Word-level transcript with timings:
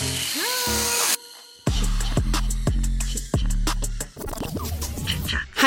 Hei, 0.00 0.06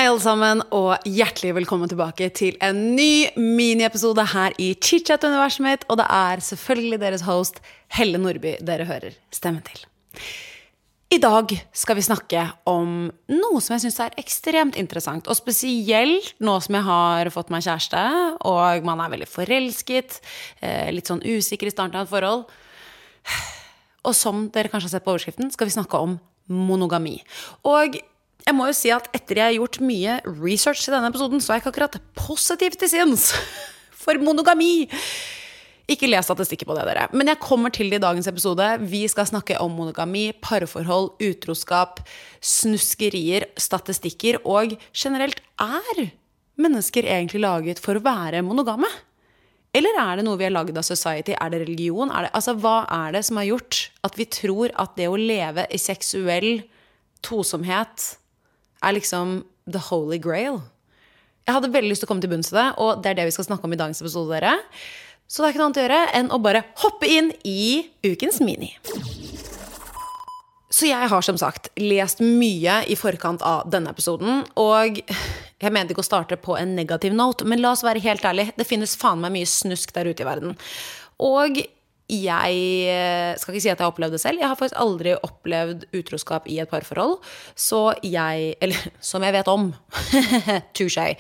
alle 0.08 0.22
sammen, 0.24 0.64
og 0.74 1.06
hjertelig 1.06 1.52
velkommen 1.60 1.92
tilbake 1.92 2.32
til 2.34 2.58
en 2.66 2.80
ny 2.98 3.30
miniepisode 3.38 4.26
her 4.34 4.58
i 4.58 4.74
chit-chat-universet 4.74 5.62
mitt. 5.62 5.86
Og 5.86 6.02
det 6.02 6.10
er 6.10 6.42
selvfølgelig 6.50 6.98
deres 7.06 7.22
host 7.30 7.62
Helle 7.94 8.18
Nordby 8.18 8.58
dere 8.66 8.90
hører 8.90 9.14
stemmen 9.30 9.62
til. 9.70 9.86
I 11.14 11.22
dag 11.22 11.54
skal 11.70 12.02
vi 12.02 12.10
snakke 12.10 12.50
om 12.66 13.14
noe 13.30 13.62
som 13.62 13.78
jeg 13.78 13.86
syns 13.86 14.02
er 14.02 14.18
ekstremt 14.18 14.74
interessant. 14.82 15.30
Og 15.30 15.38
spesielt 15.38 16.34
nå 16.42 16.58
som 16.66 16.82
jeg 16.82 16.90
har 16.90 17.30
fått 17.38 17.54
meg 17.54 17.70
kjæreste, 17.70 18.02
og 18.50 18.82
man 18.90 18.98
er 18.98 19.14
veldig 19.14 19.30
forelsket, 19.30 20.26
eh, 20.66 20.90
litt 20.90 21.06
sånn 21.06 21.22
usikker 21.22 21.70
i 21.70 21.78
starten 21.78 22.02
av 22.02 22.10
et 22.10 22.16
forhold. 22.18 22.50
Og 24.04 24.16
som 24.18 24.48
dere 24.54 24.72
kanskje 24.72 24.90
har 24.90 24.96
sett 24.98 25.06
på 25.06 25.14
overskriften, 25.14 25.52
skal 25.54 25.70
vi 25.70 25.76
snakke 25.76 26.00
om 26.00 26.18
monogami. 26.52 27.20
Og 27.68 28.00
jeg 28.44 28.56
må 28.58 28.68
jo 28.68 28.76
si 28.76 28.92
at 28.92 29.08
etter 29.16 29.40
jeg 29.40 29.54
har 29.54 29.60
gjort 29.62 29.80
mye 29.84 30.18
research 30.28 30.90
i 30.90 30.94
denne 30.94 31.12
episoden, 31.12 31.40
så 31.40 31.54
er 31.54 31.60
jeg 31.60 31.64
ikke 31.64 31.74
akkurat 31.76 32.02
positiv 32.20 32.76
til 32.80 32.92
sinns 32.92 33.32
for 34.04 34.20
monogami. 34.20 34.90
Ikke 35.92 36.08
les 36.08 36.24
statistikker 36.24 36.68
på 36.68 36.76
det, 36.78 36.86
dere. 36.88 37.08
Men 37.12 37.28
jeg 37.32 37.42
kommer 37.44 37.72
til 37.74 37.90
det 37.92 38.00
i 38.00 38.04
dagens 38.04 38.28
episode. 38.32 38.68
Vi 38.88 39.04
skal 39.12 39.28
snakke 39.28 39.58
om 39.64 39.74
monogami, 39.76 40.30
parforhold, 40.44 41.12
utroskap, 41.24 42.00
snuskerier, 42.40 43.50
statistikker 43.60 44.40
og 44.44 44.78
generelt 44.96 45.44
er 45.60 46.06
mennesker 46.60 47.08
egentlig 47.10 47.44
laget 47.44 47.82
for 47.84 47.98
å 47.98 48.06
være 48.06 48.44
monogame? 48.46 48.88
Eller 49.74 49.98
er 49.98 50.20
det 50.20 50.26
noe 50.28 50.38
vi 50.38 50.46
har 50.46 50.54
lagd 50.54 50.78
av 50.78 50.86
society? 50.86 51.34
Er 51.34 51.50
det 51.50 51.64
religion? 51.64 52.12
Er 52.14 52.28
det, 52.28 52.34
altså, 52.38 52.54
hva 52.54 52.84
er 52.94 53.16
det 53.16 53.24
som 53.26 53.40
har 53.42 53.48
gjort 53.50 53.80
at 54.06 54.20
vi 54.20 54.28
tror 54.30 54.74
at 54.80 54.94
det 55.00 55.10
å 55.10 55.18
leve 55.18 55.66
i 55.74 55.82
seksuell 55.82 56.62
tosomhet 57.24 58.12
er 58.84 58.96
liksom 58.98 59.42
the 59.70 59.82
holy 59.90 60.20
grail. 60.22 60.62
Jeg 61.48 61.58
hadde 61.58 61.72
veldig 61.74 61.92
lyst 61.92 62.04
til 62.04 62.08
å 62.08 62.12
komme 62.12 62.24
til 62.24 62.32
bunns 62.32 62.52
i 62.54 62.58
det, 62.58 62.68
og 62.80 63.02
det 63.04 63.12
er 63.12 63.20
det 63.20 63.28
vi 63.28 63.36
skal 63.36 63.48
snakke 63.50 63.68
om 63.68 63.76
i 63.76 63.80
dagens 63.80 64.04
episode. 64.04 64.32
dere. 64.32 64.58
Så 65.28 65.42
det 65.42 65.48
er 65.48 65.54
ikke 65.54 65.62
noe 65.62 65.70
annet 65.72 65.80
å 65.80 65.86
gjøre 65.86 66.02
enn 66.20 66.32
å 66.32 66.40
bare 66.44 66.64
hoppe 66.84 67.10
inn 67.10 67.32
i 67.48 67.84
ukens 68.06 68.40
mini. 68.44 68.74
Så 70.74 70.88
jeg 70.90 71.10
har 71.10 71.26
som 71.26 71.38
sagt 71.38 71.70
lest 71.78 72.22
mye 72.24 72.82
i 72.90 72.96
forkant 72.98 73.44
av 73.46 73.68
denne 73.70 73.92
episoden, 73.94 74.44
og 74.58 75.00
jeg 75.68 75.76
mente 75.76 75.96
ikke 75.96 76.04
å 76.04 76.08
starte 76.08 76.40
på 76.40 76.58
en 76.60 76.76
negativ 76.78 77.16
note, 77.16 77.48
men 77.48 77.62
la 77.64 77.72
oss 77.76 77.86
være 77.86 78.04
helt 78.04 78.26
ærlig, 78.28 78.50
det 78.58 78.68
finnes 78.68 78.98
faen 79.00 79.22
meg 79.24 79.34
mye 79.36 79.50
snusk 79.50 79.94
der 79.96 80.10
ute 80.12 80.26
i 80.26 80.28
verden. 80.28 80.58
Og 81.24 81.64
jeg 82.12 82.58
eh, 82.92 83.32
skal 83.40 83.54
ikke 83.54 83.64
si 83.64 83.72
at 83.72 83.80
jeg 83.80 83.86
har 83.86 83.94
opplevd 83.94 84.18
det 84.18 84.22
selv. 84.22 84.42
Jeg 84.42 84.50
har 84.50 84.60
faktisk 84.60 84.82
aldri 84.82 85.14
opplevd 85.16 85.86
utroskap 85.96 86.50
i 86.52 86.60
et 86.62 86.70
parforhold. 86.70 87.18
Så 87.56 87.94
jeg 88.04 88.56
Eller 88.62 88.92
som 89.00 89.24
jeg 89.24 89.34
vet 89.34 89.48
om. 89.48 89.72
Touché. 90.76 91.16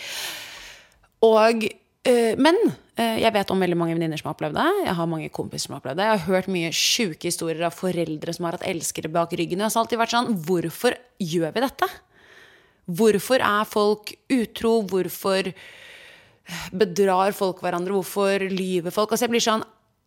Og 1.23 1.63
øh, 1.63 2.33
Men 2.37 2.57
øh, 2.99 3.17
jeg 3.21 3.33
vet 3.33 3.51
om 3.51 3.59
veldig 3.59 3.77
mange 3.77 3.95
venninner 3.95 4.19
som 4.19 4.29
har 4.29 4.35
opplevd 4.35 4.59
det. 4.59 4.85
Jeg 4.85 4.95
har 4.95 5.05
mange 5.05 5.29
kompiser 5.29 5.67
som 5.67 5.75
har 5.75 5.81
opplevd 5.81 6.01
det. 6.01 6.09
Jeg 6.09 6.19
har 6.19 6.27
hørt 6.27 6.51
mye 6.51 6.71
sjuke 6.71 7.31
historier 7.31 7.63
av 7.63 7.77
foreldre 7.77 8.33
som 8.33 8.45
har 8.45 8.59
hatt 8.59 8.67
elskere 8.67 9.11
bak 9.11 9.33
ryggen. 9.33 9.63
Jeg 9.63 9.71
har 9.71 9.83
alltid 9.83 10.03
vært 10.03 10.17
sånn 10.17 10.35
Hvorfor 10.43 10.99
gjør 11.23 11.55
vi 11.55 11.63
dette? 11.63 11.89
Hvorfor 12.85 13.43
er 13.43 13.67
folk 13.69 14.13
utro? 14.33 14.81
Hvorfor 14.87 15.51
bedrar 16.75 17.35
folk 17.35 17.61
hverandre? 17.63 17.95
Hvorfor 17.95 18.43
lyver 18.51 18.91
folk? 18.91 19.11
Altså 19.11 19.27
jeg 19.27 19.35
blir 19.35 19.45
sånn 19.45 19.63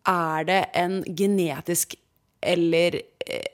er 0.06 0.46
det 0.46 0.62
en 0.78 1.00
genetisk 1.18 1.96
eller 2.46 3.00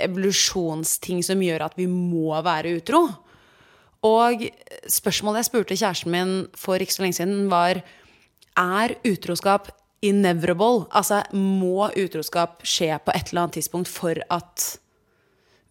evolusjonsting 0.02 1.22
som 1.24 1.40
gjør 1.42 1.68
at 1.68 1.78
vi 1.78 1.86
må 1.88 2.34
være 2.44 2.74
utro? 2.80 3.06
Og 4.02 4.42
spørsmålet 4.90 5.42
jeg 5.42 5.48
spurte 5.48 5.78
kjæresten 5.78 6.12
min 6.12 6.34
for 6.58 6.82
ikke 6.82 6.96
så 6.96 7.04
lenge 7.04 7.20
siden, 7.20 7.46
var 7.52 7.80
er 8.58 8.96
utroskap 9.06 9.70
inevitable? 10.02 10.88
Altså, 10.90 11.22
må 11.32 11.86
utroskap 11.94 12.66
skje 12.66 12.90
på 12.98 13.14
et 13.14 13.30
eller 13.30 13.44
annet 13.44 13.60
tidspunkt 13.60 13.88
for 13.88 14.18
at 14.34 14.66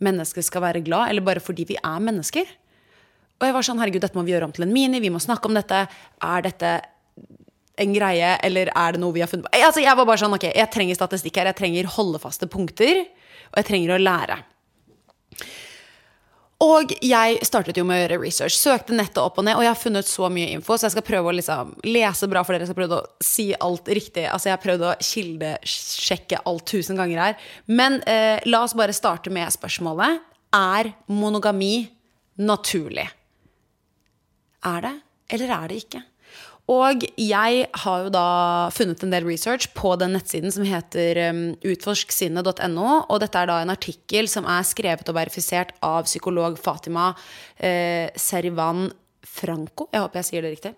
mennesker 0.02 0.42
skal 0.42 0.64
være 0.64 0.82
glad, 0.86 1.12
eller 1.12 1.28
bare 1.28 1.44
fordi 1.44 1.68
vi 1.74 1.78
er 1.78 2.00
mennesker? 2.02 2.48
Og 3.42 3.48
jeg 3.48 3.56
var 3.58 3.66
sånn, 3.66 3.80
herregud, 3.82 4.04
dette 4.04 4.18
må 4.18 4.24
vi 4.28 4.36
gjøre 4.36 4.48
om 4.48 4.54
til 4.54 4.68
en 4.68 4.74
mini, 4.74 5.02
vi 5.02 5.10
må 5.10 5.20
snakke 5.22 5.50
om 5.50 5.58
dette. 5.58 5.82
Er 6.22 6.46
dette 6.46 6.76
en 7.82 7.96
greie, 7.96 8.36
eller 8.46 8.70
er 8.70 8.94
det 8.94 9.02
noe 9.02 9.16
vi 9.16 9.24
har 9.24 9.32
funnet 9.32 9.48
på? 9.48 9.54
Altså, 9.58 9.82
jeg 9.82 9.98
var 9.98 10.06
bare 10.06 10.22
sånn, 10.22 10.38
ok, 10.38 10.52
jeg 10.54 10.72
trenger 10.74 11.00
statistikk 11.00 11.42
her, 11.42 11.50
jeg 11.50 11.58
trenger 11.58 11.90
holdefaste 11.96 12.46
punkter, 12.52 13.02
og 13.50 13.58
jeg 13.58 13.70
trenger 13.72 13.96
å 13.96 14.02
lære. 14.02 14.38
Og 16.62 16.92
jeg 17.02 17.40
startet 17.48 17.80
jo 17.80 17.84
med 17.88 17.98
å 17.98 18.02
gjøre 18.04 18.20
research. 18.22 18.54
Søkte 18.54 18.94
nettet 18.94 19.18
opp 19.18 19.40
og 19.42 19.48
ned, 19.48 19.58
og 19.58 19.64
jeg 19.66 19.72
har 19.72 19.80
funnet 19.82 20.06
så 20.06 20.30
mye 20.30 20.52
info, 20.54 20.78
så 20.78 20.86
jeg 20.86 20.94
skal 20.94 21.08
prøve 21.08 21.32
å 21.32 21.34
liksom 21.34 21.72
lese 21.88 22.30
bra 22.30 22.44
for 22.46 22.54
dere. 22.54 22.68
Jeg 22.68 22.70
skal 22.70 22.78
prøve 22.84 23.00
å 23.00 23.26
si 23.26 23.48
alt 23.58 23.90
riktig. 23.90 24.28
Altså, 24.30 24.52
jeg 24.52 24.60
har 24.60 24.62
prøvd 24.68 24.86
å 24.86 24.92
kildesjekke 25.08 26.44
alt 26.52 26.68
tusen 26.70 27.02
ganger 27.02 27.24
her. 27.24 27.48
Men 27.66 27.98
eh, 28.06 28.46
la 28.46 28.62
oss 28.68 28.78
bare 28.78 28.94
starte 28.94 29.34
med 29.34 29.50
spørsmålet. 29.58 30.22
Er 30.54 30.92
monogami 31.10 31.88
naturlig? 32.38 33.08
Er 34.68 34.82
det, 34.86 34.96
eller 35.34 35.54
er 35.58 35.72
det 35.72 35.84
ikke? 35.86 36.04
Og 36.72 37.04
jeg 37.20 37.66
har 37.84 38.04
jo 38.06 38.12
da 38.14 38.28
funnet 38.72 39.02
en 39.04 39.12
del 39.12 39.26
research 39.28 39.72
på 39.76 39.96
den 40.00 40.14
nettsiden 40.16 40.54
som 40.54 40.64
heter 40.68 41.20
um, 41.32 41.42
utforsksinnet.no. 41.68 42.88
Og 43.10 43.22
dette 43.24 43.42
er 43.42 43.50
da 43.50 43.60
en 43.64 43.74
artikkel 43.74 44.30
som 44.32 44.48
er 44.48 44.68
skrevet 44.68 45.10
og 45.10 45.18
verifisert 45.18 45.74
av 45.84 46.06
psykolog 46.08 46.60
Fatima 46.62 47.12
eh, 47.58 48.08
Serivan 48.16 48.88
Franco. 49.22 49.88
Jeg 49.92 50.04
håper 50.04 50.22
jeg 50.22 50.28
sier 50.28 50.46
det 50.46 50.54
riktig. 50.54 50.72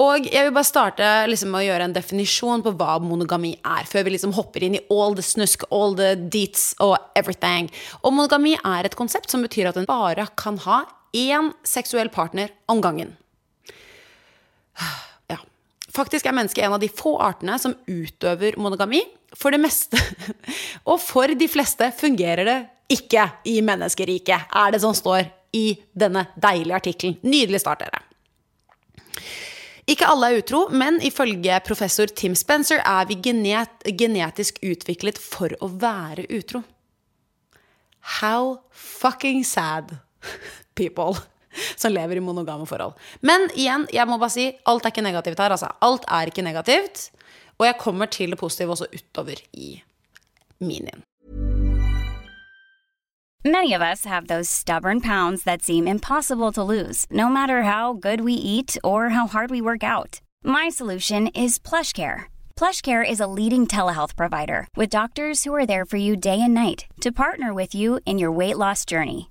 Og 0.00 0.28
jeg 0.28 0.46
vil 0.46 0.54
bare 0.54 0.68
starte 0.68 1.08
liksom, 1.30 1.50
med 1.52 1.64
å 1.64 1.66
gjøre 1.66 1.88
en 1.88 1.96
definisjon 1.96 2.64
på 2.64 2.72
hva 2.78 2.96
monogami 3.02 3.54
er, 3.56 3.88
før 3.88 4.06
vi 4.06 4.14
liksom 4.14 4.34
hopper 4.36 4.66
inn 4.66 4.78
i 4.78 4.84
all 4.92 5.16
the 5.16 5.24
snusk, 5.24 5.66
all 5.74 5.96
the 5.98 6.14
deets 6.16 6.70
og 6.84 6.96
everything. 7.18 7.70
Og 8.02 8.14
monogami 8.16 8.56
er 8.60 8.88
et 8.88 8.98
konsept 8.98 9.32
som 9.32 9.44
betyr 9.44 9.72
at 9.72 9.80
en 9.80 9.88
bare 9.88 10.28
kan 10.38 10.60
ha 10.66 10.84
én 11.14 11.52
seksuell 11.66 12.08
partner 12.12 12.52
om 12.70 12.80
gangen. 12.84 13.16
Faktisk 15.96 16.26
er 16.28 16.34
mennesket 16.36 16.66
en 16.66 16.74
av 16.76 16.82
de 16.82 16.90
få 16.92 17.14
artene 17.24 17.56
som 17.60 17.72
utøver 17.88 18.58
monogami. 18.60 19.00
For 19.36 19.52
det 19.52 19.60
meste, 19.62 20.00
og 20.90 21.00
for 21.00 21.32
de 21.32 21.48
fleste, 21.48 21.88
fungerer 21.96 22.44
det 22.48 22.58
ikke 22.92 23.24
i 23.48 23.58
menneskeriket, 23.64 24.52
er 24.52 24.74
det 24.74 24.82
som 24.84 24.94
står 24.94 25.24
i 25.56 25.70
denne 25.96 26.26
deilige 26.36 26.76
artikkelen. 26.76 27.16
Nydelig 27.24 27.62
start, 27.64 27.82
dere. 27.84 28.02
Ikke 29.86 30.08
alle 30.10 30.32
er 30.32 30.40
utro, 30.40 30.64
men 30.74 30.98
ifølge 31.04 31.60
professor 31.66 32.10
Tim 32.10 32.34
Spencer 32.34 32.80
er 32.82 33.06
vi 33.06 33.20
genet 33.22 33.86
genetisk 33.86 34.58
utviklet 34.66 35.18
for 35.22 35.54
å 35.62 35.70
være 35.70 36.26
utro. 36.34 36.64
How 38.18 38.58
fucking 38.70 39.44
sad, 39.46 39.96
people 40.76 41.16
som 41.80 41.92
lever 41.92 42.20
i 42.20 42.24
monogame 42.24 42.66
forhold. 42.68 42.94
Men 43.20 43.48
igjen, 43.54 43.88
jeg 43.92 44.08
må 44.08 44.20
bare 44.20 44.34
si, 44.36 44.50
alt 44.68 44.86
er 44.86 44.94
ikke 44.94 45.06
negativt 45.06 45.42
her. 45.42 45.56
Altså. 45.56 45.72
Alt 45.82 46.06
er 46.08 46.32
ikke 46.32 46.46
negativt. 46.46 47.10
Og 47.58 47.66
jeg 47.66 47.80
kommer 47.80 48.06
til 48.12 48.30
det 48.30 48.38
positive 48.38 48.76
også 48.76 48.88
utover 48.92 49.40
i 49.52 49.82
minien. 50.60 51.02
Many 53.44 53.72
of 53.74 53.80
us 53.80 54.04
have 54.04 54.26
those 54.26 54.50
stubborn 54.50 55.00
pounds 55.00 55.44
that 55.44 55.62
seem 55.62 55.86
impossible 55.86 56.50
to 56.50 56.64
lose, 56.64 57.06
no 57.10 57.28
matter 57.28 57.62
how 57.62 57.92
good 57.92 58.20
we 58.20 58.32
eat 58.32 58.76
or 58.82 59.10
how 59.10 59.28
hard 59.28 59.52
we 59.52 59.60
work 59.60 59.84
out. 59.84 60.20
My 60.42 60.68
solution 60.68 61.28
is 61.28 61.60
PlushCare. 61.60 62.24
PlushCare 62.56 63.08
is 63.08 63.20
a 63.20 63.28
leading 63.28 63.68
telehealth 63.68 64.16
provider 64.16 64.66
with 64.76 64.90
doctors 64.90 65.44
who 65.44 65.54
are 65.54 65.66
there 65.66 65.84
for 65.84 65.96
you 65.96 66.16
day 66.16 66.40
and 66.42 66.54
night 66.54 66.86
to 67.02 67.12
partner 67.12 67.54
with 67.54 67.72
you 67.72 68.00
in 68.04 68.18
your 68.18 68.32
weight 68.32 68.58
loss 68.58 68.84
journey. 68.84 69.30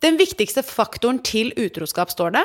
Den 0.00 0.16
viktigste 0.16 0.62
faktoren 0.64 1.20
til 1.20 1.52
utroskap, 1.60 2.12
står 2.12 2.32
det, 2.38 2.44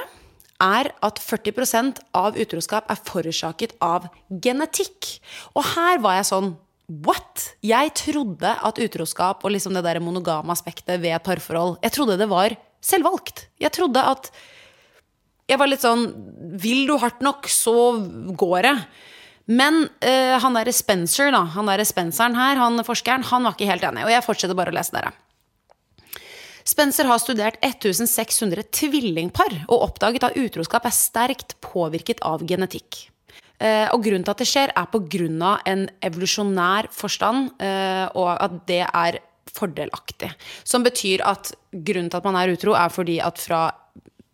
er 0.64 0.90
at 1.04 1.20
40% 1.24 2.02
av 2.16 2.38
utroskap 2.40 2.90
er 2.92 3.00
forårsaket 3.08 3.76
av 3.84 4.10
genetikk. 4.44 5.18
Og 5.56 5.64
her 5.76 6.04
var 6.04 6.20
jeg 6.20 6.32
sånn 6.32 6.54
What? 6.86 7.42
Jeg 7.66 7.96
trodde 7.98 8.46
at 8.46 8.78
utroskap 8.78 9.42
og 9.42 9.56
liksom 9.56 9.74
det 9.74 9.82
der 9.88 9.98
monogame 10.06 10.54
aspektet 10.54 11.00
ved 11.02 11.16
et 11.16 11.24
parforhold 11.26 11.80
Jeg 11.82 11.96
trodde 11.96 12.20
det 12.20 12.28
var 12.30 12.54
selvvalgt. 12.78 13.48
Jeg 13.58 13.74
trodde 13.74 14.04
at 14.06 14.30
Jeg 15.50 15.58
var 15.58 15.72
litt 15.72 15.82
sånn 15.82 16.06
Vil 16.62 16.86
du 16.86 16.94
hardt 17.02 17.26
nok, 17.26 17.50
så 17.50 18.06
går 18.38 18.70
det. 18.70 18.76
Men 19.50 19.88
uh, 19.88 20.38
han 20.42 20.58
derre 20.58 20.74
Spencer, 20.74 21.32
da, 21.34 21.42
han 21.56 21.66
derre 21.70 21.86
Spenceren 21.90 22.38
her, 22.38 22.62
han 22.62 22.86
forskeren, 22.86 23.26
han 23.32 23.50
var 23.50 23.58
ikke 23.58 23.72
helt 23.72 23.90
enig. 23.90 24.06
Og 24.06 24.14
jeg 24.14 24.26
fortsetter 24.26 24.58
bare 24.58 24.74
å 24.74 24.78
lese 24.78 24.94
dere. 24.94 25.10
Spencer 26.66 27.06
har 27.06 27.22
studert 27.22 27.60
1600 27.62 28.64
tvillingpar 28.74 29.54
og 29.68 29.84
oppdaget 29.86 30.24
at 30.26 30.38
utroskap 30.42 30.88
er 30.90 30.96
sterkt 30.98 31.54
påvirket 31.62 32.24
av 32.26 32.42
genetikk. 32.50 33.06
Eh, 33.62 33.86
og 33.94 34.02
grunnen 34.04 34.26
til 34.26 34.34
at 34.34 34.42
det 34.42 34.48
skjer, 34.50 34.74
er 34.74 34.90
pga. 34.90 35.60
en 35.66 35.88
evolusjonær 36.02 36.90
forstand, 36.92 37.52
eh, 37.62 38.10
og 38.16 38.34
at 38.34 38.66
det 38.68 38.82
er 38.82 39.20
fordelaktig. 39.54 40.32
Som 40.64 40.84
betyr 40.84 41.22
at 41.24 41.54
grunnen 41.72 42.10
til 42.10 42.18
at 42.18 42.26
man 42.26 42.36
er 42.36 42.52
utro, 42.52 42.74
er 42.74 42.90
fordi 42.90 43.20
at 43.20 43.38
fra 43.38 43.72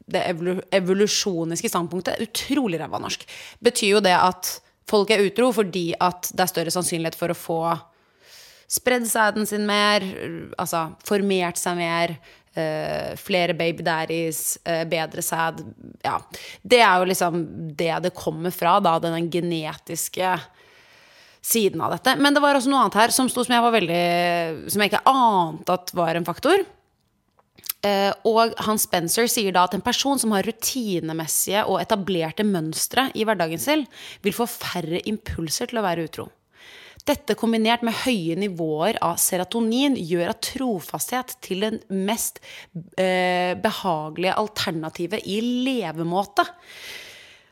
det 0.08 0.24
evolusjoniske 0.72 1.70
standpunktet, 1.70 2.20
utrolig 2.20 2.80
ræva 2.80 3.00
norsk, 3.00 3.28
betyr 3.62 3.98
jo 3.98 4.00
det 4.00 4.16
at 4.16 4.62
folk 4.88 5.12
er 5.12 5.24
utro 5.24 5.52
fordi 5.52 5.94
at 6.00 6.32
det 6.34 6.44
er 6.44 6.52
større 6.52 6.72
sannsynlighet 6.72 7.16
for 7.16 7.32
å 7.32 7.38
få 7.38 7.62
spredd 8.72 9.08
sæden 9.10 9.48
sin 9.50 9.66
mer, 9.68 10.06
altså 10.60 10.92
formert 11.08 11.60
seg 11.62 11.82
mer, 11.82 12.20
Uh, 12.52 13.14
flere 13.16 13.54
baby 13.56 13.80
daddies, 13.80 14.58
uh, 14.68 14.82
bedre 14.92 15.24
sæd. 15.24 15.62
Ja. 16.04 16.18
Det 16.60 16.82
er 16.84 16.98
jo 17.00 17.06
liksom 17.08 17.38
det 17.80 17.94
det 18.04 18.12
kommer 18.12 18.52
fra, 18.52 18.74
da, 18.84 18.98
den 19.00 19.30
genetiske 19.32 20.34
siden 21.40 21.80
av 21.80 21.96
dette. 21.96 22.18
Men 22.20 22.36
det 22.36 22.42
var 22.44 22.60
også 22.60 22.68
noe 22.74 22.82
annet 22.84 22.98
her 23.00 23.16
som 23.16 23.30
sto 23.32 23.46
som 23.48 23.56
jeg 23.56 23.64
var 23.64 23.74
veldig 23.74 24.02
Som 24.68 24.84
jeg 24.84 24.92
ikke 24.92 25.06
ante 25.08 25.78
at 25.80 25.96
var 25.96 26.20
en 26.20 26.28
faktor. 26.28 26.66
Uh, 27.88 28.12
og 28.28 28.52
han 28.68 28.78
Spencer 28.78 29.32
sier 29.32 29.56
da 29.56 29.64
at 29.66 29.74
en 29.74 29.88
person 29.88 30.20
som 30.20 30.36
har 30.36 30.44
rutinemessige 30.46 31.64
og 31.66 31.80
etablerte 31.80 32.44
mønstre 32.46 33.08
i 33.16 33.24
hverdagen 33.26 33.64
sin, 33.64 33.88
vil 34.28 34.36
få 34.36 34.46
færre 34.52 35.00
impulser 35.10 35.72
til 35.72 35.80
å 35.80 35.88
være 35.88 36.06
utro. 36.12 36.28
Dette 37.08 37.34
kombinert 37.40 37.82
med 37.86 37.96
høye 38.04 38.36
nivåer 38.38 39.00
av 39.02 39.18
serotonin 39.22 39.96
gjør 39.98 40.34
at 40.36 40.42
trofasthet 40.52 41.34
til 41.42 41.64
det 41.66 41.72
mest 41.90 42.42
eh, 43.00 43.58
behagelige 43.58 44.36
alternativet 44.38 45.26
i 45.26 45.40
levemåte. 45.42 46.46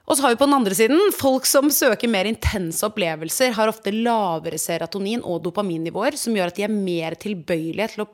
Og 0.09 0.17
så 0.17 0.25
har 0.25 0.33
vi 0.33 0.39
på 0.41 0.47
den 0.47 0.57
andre 0.57 0.73
siden 0.73 1.11
folk 1.13 1.45
som 1.45 1.69
søker 1.73 2.09
mer 2.09 2.25
intense 2.25 2.81
opplevelser, 2.85 3.53
har 3.53 3.69
ofte 3.69 3.93
lavere 3.93 4.57
serotonin- 4.57 5.21
og 5.21 5.43
dopaminnivåer, 5.45 6.17
som 6.17 6.33
gjør 6.33 6.49
at 6.49 6.57
de 6.57 6.65
er 6.65 6.73
mer 6.73 7.17
tilbøyelige 7.17 7.91
til 7.93 8.05
å 8.05 8.09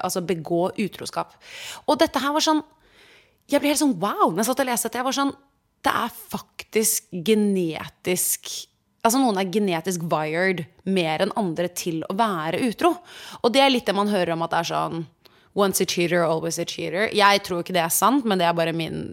altså 0.00 0.24
begå 0.24 0.70
utroskap. 0.80 1.36
Og 1.84 2.00
dette 2.00 2.20
her 2.20 2.36
var 2.36 2.44
sånn 2.44 2.64
Jeg 3.50 3.58
ble 3.60 3.72
helt 3.72 3.80
sånn 3.80 3.96
wow 3.98 4.28
når 4.30 4.44
jeg 4.44 4.48
satt 4.48 4.60
og 4.62 4.68
leste 4.68 4.88
dette. 4.88 4.98
Jeg 5.00 5.08
var 5.08 5.16
sånn 5.16 5.32
Det 5.82 5.92
er 6.04 6.18
faktisk 6.30 7.08
genetisk 7.26 8.50
Altså 9.00 9.20
Noen 9.20 9.38
er 9.40 9.48
genetisk 9.52 10.04
wired 10.12 10.66
mer 10.84 11.24
enn 11.24 11.32
andre 11.40 11.70
til 11.72 12.02
å 12.08 12.16
være 12.18 12.60
utro. 12.68 12.92
Og 13.40 13.54
det 13.54 13.62
er 13.64 13.72
litt 13.72 13.88
det 13.88 13.96
man 13.96 14.12
hører 14.12 14.34
om 14.34 14.44
at 14.44 14.52
det 14.52 14.60
er 14.60 14.70
sånn 14.74 15.08
Once 15.58 15.82
a 15.82 15.86
cheater, 15.88 16.22
always 16.22 16.60
a 16.62 16.64
cheater. 16.68 17.08
Jeg 17.10 17.40
tror 17.42 17.64
ikke 17.64 17.74
det 17.74 17.82
er 17.82 17.90
sant, 17.90 18.22
men 18.28 18.38
det 18.38 18.46
er 18.46 18.54
bare 18.54 18.74
min 18.76 19.08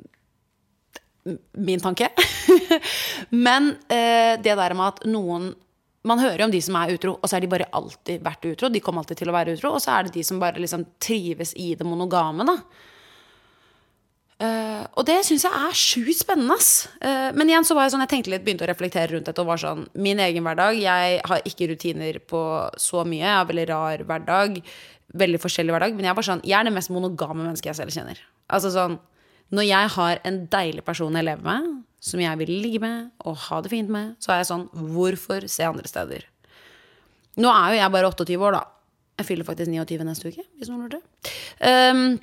min 1.54 1.80
tanke. 1.80 2.10
Men 3.30 3.70
eh, 3.90 4.40
det 4.42 4.56
der 4.56 4.74
med 4.74 4.88
at 4.88 5.08
noen 5.10 5.56
Man 6.08 6.22
hører 6.24 6.46
om 6.46 6.52
de 6.54 6.62
som 6.64 6.76
er 6.80 6.94
utro, 6.94 7.18
og 7.20 7.28
så 7.28 7.36
er 7.36 7.44
de 7.44 7.50
bare 7.52 7.66
alltid 7.76 8.22
vært 8.24 8.46
utro. 8.48 8.70
De 8.72 8.80
kommer 8.80 9.02
alltid 9.02 9.20
til 9.20 9.28
å 9.28 9.34
være 9.36 9.58
utro. 9.58 9.74
Og 9.76 9.82
så 9.84 9.92
er 9.92 10.06
det 10.08 10.14
de 10.16 10.22
som 10.24 10.38
bare 10.40 10.62
liksom 10.62 10.86
trives 11.04 11.52
i 11.60 11.74
det 11.76 11.84
monogame, 11.84 12.46
da. 12.48 12.54
Eh, 14.38 14.84
og 14.94 15.06
det 15.08 15.16
syns 15.26 15.48
jeg 15.48 15.60
er 15.66 15.78
sjukt 15.78 16.20
spennende. 16.20 16.58
Eh, 17.02 17.30
men 17.34 17.50
igjen 17.50 17.66
så 17.66 17.78
var 17.78 17.88
jeg 17.88 17.96
sånn, 17.96 18.04
jeg 18.06 18.12
tenkte 18.12 18.34
litt, 18.34 18.44
begynte 18.46 18.68
å 18.68 18.70
reflektere 18.70 19.16
rundt 19.16 19.30
dette 19.30 19.42
og 19.42 19.50
var 19.50 19.62
sånn 19.62 19.88
Min 19.98 20.22
egen 20.22 20.46
hverdag. 20.46 20.78
Jeg 20.78 21.18
har 21.26 21.50
ikke 21.50 21.72
rutiner 21.72 22.20
på 22.22 22.42
så 22.82 23.04
mye. 23.08 23.24
Jeg 23.24 23.40
har 23.40 23.50
veldig 23.50 23.68
rar 23.72 24.06
hverdag. 24.12 24.62
Veldig 25.18 25.42
forskjellig 25.42 25.74
hverdag. 25.74 25.98
Men 25.98 26.10
jeg 26.12 26.20
var 26.20 26.30
sånn, 26.30 26.46
jeg 26.46 26.60
er 26.60 26.70
det 26.70 26.76
mest 26.76 26.94
monogame 26.94 27.42
mennesket 27.42 27.72
jeg 27.72 27.82
selv 27.82 27.98
kjenner. 27.98 28.22
Altså 28.54 28.74
sånn, 28.74 29.00
Når 29.50 29.64
jeg 29.64 29.90
har 29.96 30.20
en 30.28 30.38
deilig 30.52 30.84
person 30.84 31.16
jeg 31.16 31.24
lever 31.24 31.44
med, 31.44 31.68
som 32.04 32.20
jeg 32.20 32.38
vil 32.38 32.50
ligge 32.62 32.82
med 32.84 33.12
og 33.24 33.38
ha 33.48 33.62
det 33.62 33.72
fint 33.72 33.90
med, 33.90 34.18
så 34.20 34.34
er 34.34 34.42
jeg 34.42 34.50
sånn 34.52 34.68
Hvorfor 34.76 35.48
se 35.48 35.64
andre 35.64 35.88
steder? 35.88 36.26
Nå 37.38 37.48
er 37.48 37.72
jo 37.72 37.80
jeg 37.80 37.94
bare 37.94 38.10
28 38.12 38.38
år, 38.44 38.58
da. 38.58 38.64
Jeg 39.18 39.26
fyller 39.26 39.48
faktisk 39.48 39.72
29 39.72 40.06
neste 40.06 40.30
uke, 40.30 40.44
hvis 40.58 40.70
noen 40.70 40.84
lurer. 40.86 41.02
Um, 41.64 42.20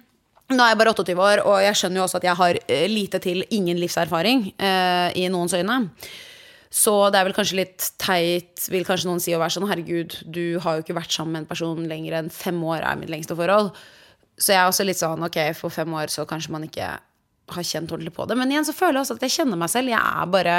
nå 0.53 0.61
er 0.61 0.75
jeg 0.75 0.81
bare 0.81 0.93
28 0.93 1.25
år, 1.25 1.43
og 1.49 1.57
jeg 1.65 1.79
skjønner 1.81 2.01
jo 2.01 2.05
også 2.05 2.21
at 2.21 2.29
jeg 2.29 2.39
har 2.41 2.61
eh, 2.69 2.87
lite 2.91 3.21
til 3.25 3.45
ingen 3.55 3.81
livserfaring 3.81 4.51
eh, 4.59 5.09
i 5.17 5.25
noens 5.33 5.57
øyne. 5.57 5.79
Så 6.75 6.93
det 7.15 7.21
er 7.21 7.29
vel 7.29 7.37
kanskje 7.37 7.61
litt 7.61 7.87
teit, 8.03 8.65
vil 8.69 8.85
kanskje 8.85 9.09
noen 9.09 9.23
si, 9.23 9.33
å 9.33 9.41
være 9.41 9.55
sånn 9.57 9.69
herregud, 9.71 10.19
du 10.27 10.59
har 10.61 10.77
jo 10.77 10.85
ikke 10.85 10.97
vært 10.99 11.15
sammen 11.15 11.37
med 11.37 11.45
en 11.45 11.51
person 11.53 11.85
lenger 11.89 12.19
enn 12.19 12.33
fem 12.35 12.59
år 12.67 12.83
er 12.83 12.99
mitt 12.99 13.13
lengste 13.13 13.37
forhold. 13.39 13.71
Så 14.35 14.53
jeg 14.53 14.61
er 14.61 14.69
også 14.69 14.87
litt 14.87 14.99
sånn 14.99 15.23
ok, 15.23 15.39
for 15.57 15.73
fem 15.73 15.93
år 15.95 16.11
så 16.11 16.27
kanskje 16.29 16.53
man 16.53 16.67
ikke 16.67 16.89
har 17.55 17.69
kjent 17.69 17.93
ordentlig 17.95 18.15
på 18.17 18.27
det. 18.27 18.37
Men 18.41 18.51
igjen 18.51 18.67
så 18.67 18.75
føler 18.75 18.99
jeg 18.99 19.07
også 19.07 19.17
at 19.21 19.27
jeg 19.29 19.37
kjenner 19.37 19.61
meg 19.61 19.71
selv. 19.71 19.93
Jeg 19.93 20.01
er 20.01 20.33
bare 20.35 20.57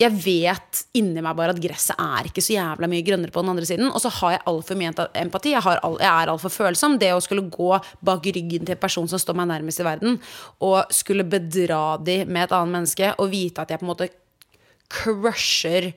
jeg 0.00 0.16
vet 0.16 0.80
inni 0.96 1.20
meg 1.20 1.36
bare 1.36 1.52
at 1.52 1.60
gresset 1.60 1.98
er 2.00 2.30
ikke 2.30 2.42
så 2.44 2.54
jævla 2.54 2.88
mye 2.88 3.04
grønnere 3.04 3.34
på 3.34 3.42
den 3.44 3.52
andre 3.52 3.66
siden. 3.68 3.90
Og 3.92 4.00
så 4.00 4.08
har 4.20 4.36
jeg 4.36 4.42
altfor 4.48 4.78
mye 4.80 4.92
empati. 5.20 5.52
Jeg, 5.52 5.60
all, 5.66 5.98
jeg 6.00 6.08
er 6.08 6.32
altfor 6.32 6.54
følsom. 6.54 6.96
Det 7.00 7.10
å 7.12 7.20
skulle 7.20 7.44
gå 7.52 7.68
bak 8.06 8.28
ryggen 8.32 8.64
til 8.64 8.76
en 8.76 8.80
person 8.80 9.10
som 9.10 9.20
står 9.20 9.36
meg 9.36 9.50
nærmest 9.50 9.82
i 9.82 9.86
verden, 9.86 10.16
og 10.64 10.94
skulle 10.94 11.28
bedra 11.28 11.98
de 12.00 12.22
med 12.24 12.46
et 12.46 12.56
annet 12.56 12.78
menneske, 12.78 13.12
og 13.20 13.32
vite 13.34 13.60
at 13.60 13.74
jeg 13.74 13.82
på 13.82 13.86
en 13.86 13.92
måte 13.92 14.08
crusher 14.90 15.90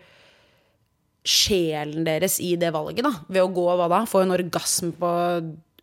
sjelen 1.24 2.04
deres 2.04 2.42
i 2.44 2.58
det 2.60 2.74
valget, 2.76 3.06
da. 3.08 3.14
Ved 3.32 3.46
å 3.46 3.54
gå 3.56 3.70
hva 3.72 3.88
da? 3.88 4.04
Få 4.10 4.26
en 4.26 4.36
orgasme 4.36 4.92
på 5.00 5.14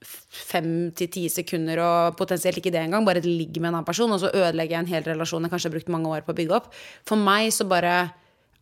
fem 0.01 0.91
til 0.97 1.11
ti 1.13 1.27
sekunder, 1.33 1.83
og 1.85 2.17
potensielt 2.19 2.61
ikke 2.61 2.73
det 2.73 2.81
engang, 2.85 3.05
bare 3.05 3.23
ligge 3.25 3.61
med 3.61 3.71
en 3.71 3.81
annen 3.81 3.89
person, 3.89 4.13
og 4.15 4.23
så 4.23 4.33
ødelegger 4.33 4.77
jeg 4.79 4.85
en 4.85 4.95
hel 4.95 5.05
relasjon 5.05 5.45
jeg 5.45 5.53
kanskje 5.53 5.69
har 5.69 5.77
brukt 5.77 5.93
mange 5.93 6.15
år 6.15 6.25
på 6.25 6.33
å 6.33 6.39
bygge 6.39 6.57
opp. 6.57 6.71
For 7.09 7.21
meg 7.21 7.51
så 7.55 7.67
bare 7.69 7.99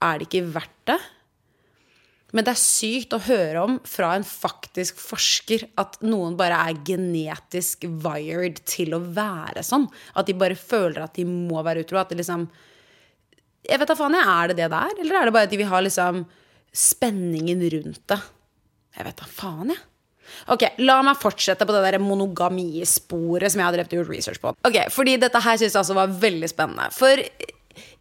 er 0.03 0.19
det 0.19 0.29
ikke 0.29 0.49
verdt 0.57 0.83
det. 0.91 0.99
Men 2.37 2.45
det 2.45 2.53
er 2.53 2.61
sykt 2.61 3.15
å 3.17 3.23
høre 3.25 3.61
om 3.65 3.77
fra 3.89 4.11
en 4.19 4.27
faktisk 4.27 4.99
forsker 5.01 5.65
at 5.81 5.97
noen 6.05 6.37
bare 6.37 6.59
er 6.69 6.81
genetisk 6.85 7.87
wired 8.05 8.61
til 8.69 8.93
å 8.99 9.01
være 9.01 9.65
sånn. 9.65 9.87
At 10.13 10.29
de 10.29 10.37
bare 10.37 10.59
føler 10.59 11.07
at 11.07 11.17
de 11.17 11.25
må 11.29 11.63
være 11.65 11.87
utro. 11.87 12.01
At 12.03 12.13
det 12.13 12.21
liksom 12.21 12.49
Jeg 13.69 13.81
vet 13.81 13.89
da 13.91 13.97
faen, 13.97 14.17
jeg. 14.17 14.29
Er 14.29 14.49
det 14.49 14.59
det 14.59 14.69
det 14.73 14.81
er? 14.81 15.01
Eller 15.01 15.17
er 15.17 15.29
det 15.29 15.37
bare 15.39 15.49
at 15.49 15.53
de 15.53 15.61
vil 15.61 15.73
ha 15.73 15.81
liksom 15.81 16.21
spenningen 16.73 17.65
rundt 17.75 18.05
det? 18.13 18.21
Jeg 18.97 19.09
vet 19.09 19.23
da 19.23 19.29
faen, 19.29 19.73
jeg. 19.73 19.81
Ok, 20.55 20.65
La 20.85 20.99
meg 21.07 21.21
fortsette 21.21 21.67
på 21.67 21.75
det 21.75 21.85
der 21.85 21.99
monogamisporet 22.03 23.53
som 23.53 23.63
jeg 23.63 23.69
har 23.69 23.77
drevet 23.77 23.95
og 23.95 24.03
gjort 24.03 24.15
research 24.15 24.43
på. 24.43 24.55
Ok, 24.69 24.81
fordi 24.95 25.17
dette 25.21 25.43
her 25.45 25.61
synes 25.61 25.73
jeg 25.73 25.83
altså 25.83 25.97
var 25.99 26.13
veldig 26.23 26.51
spennende. 26.51 26.89
For 26.95 27.23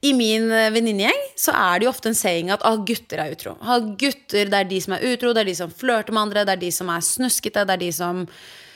i 0.05 0.11
min 0.13 0.47
venninnegjeng 0.73 1.23
så 1.37 1.53
er 1.57 1.79
det 1.79 1.87
jo 1.87 1.91
ofte 1.91 2.11
en 2.11 2.17
saying 2.17 2.51
at 2.53 2.63
ah, 2.65 2.77
gutter 2.85 3.21
er 3.21 3.33
utro. 3.33 3.55
Ah, 3.61 3.81
gutter, 3.81 4.49
Det 4.49 4.59
er 4.59 4.69
de 4.69 4.79
som 4.81 4.95
er 4.97 5.05
utro, 5.11 5.33
det 5.33 5.43
er 5.43 5.51
de 5.51 5.57
som 5.57 5.73
flørter 5.73 6.13
med 6.13 6.27
andre, 6.27 6.45
det 6.45 6.57
er 6.57 6.63
de 6.67 6.71
som 6.73 6.89
er 6.93 7.05
snuskete, 7.05 7.65
det 7.65 7.77
er 7.77 7.83
de 7.85 7.91
som 7.93 8.23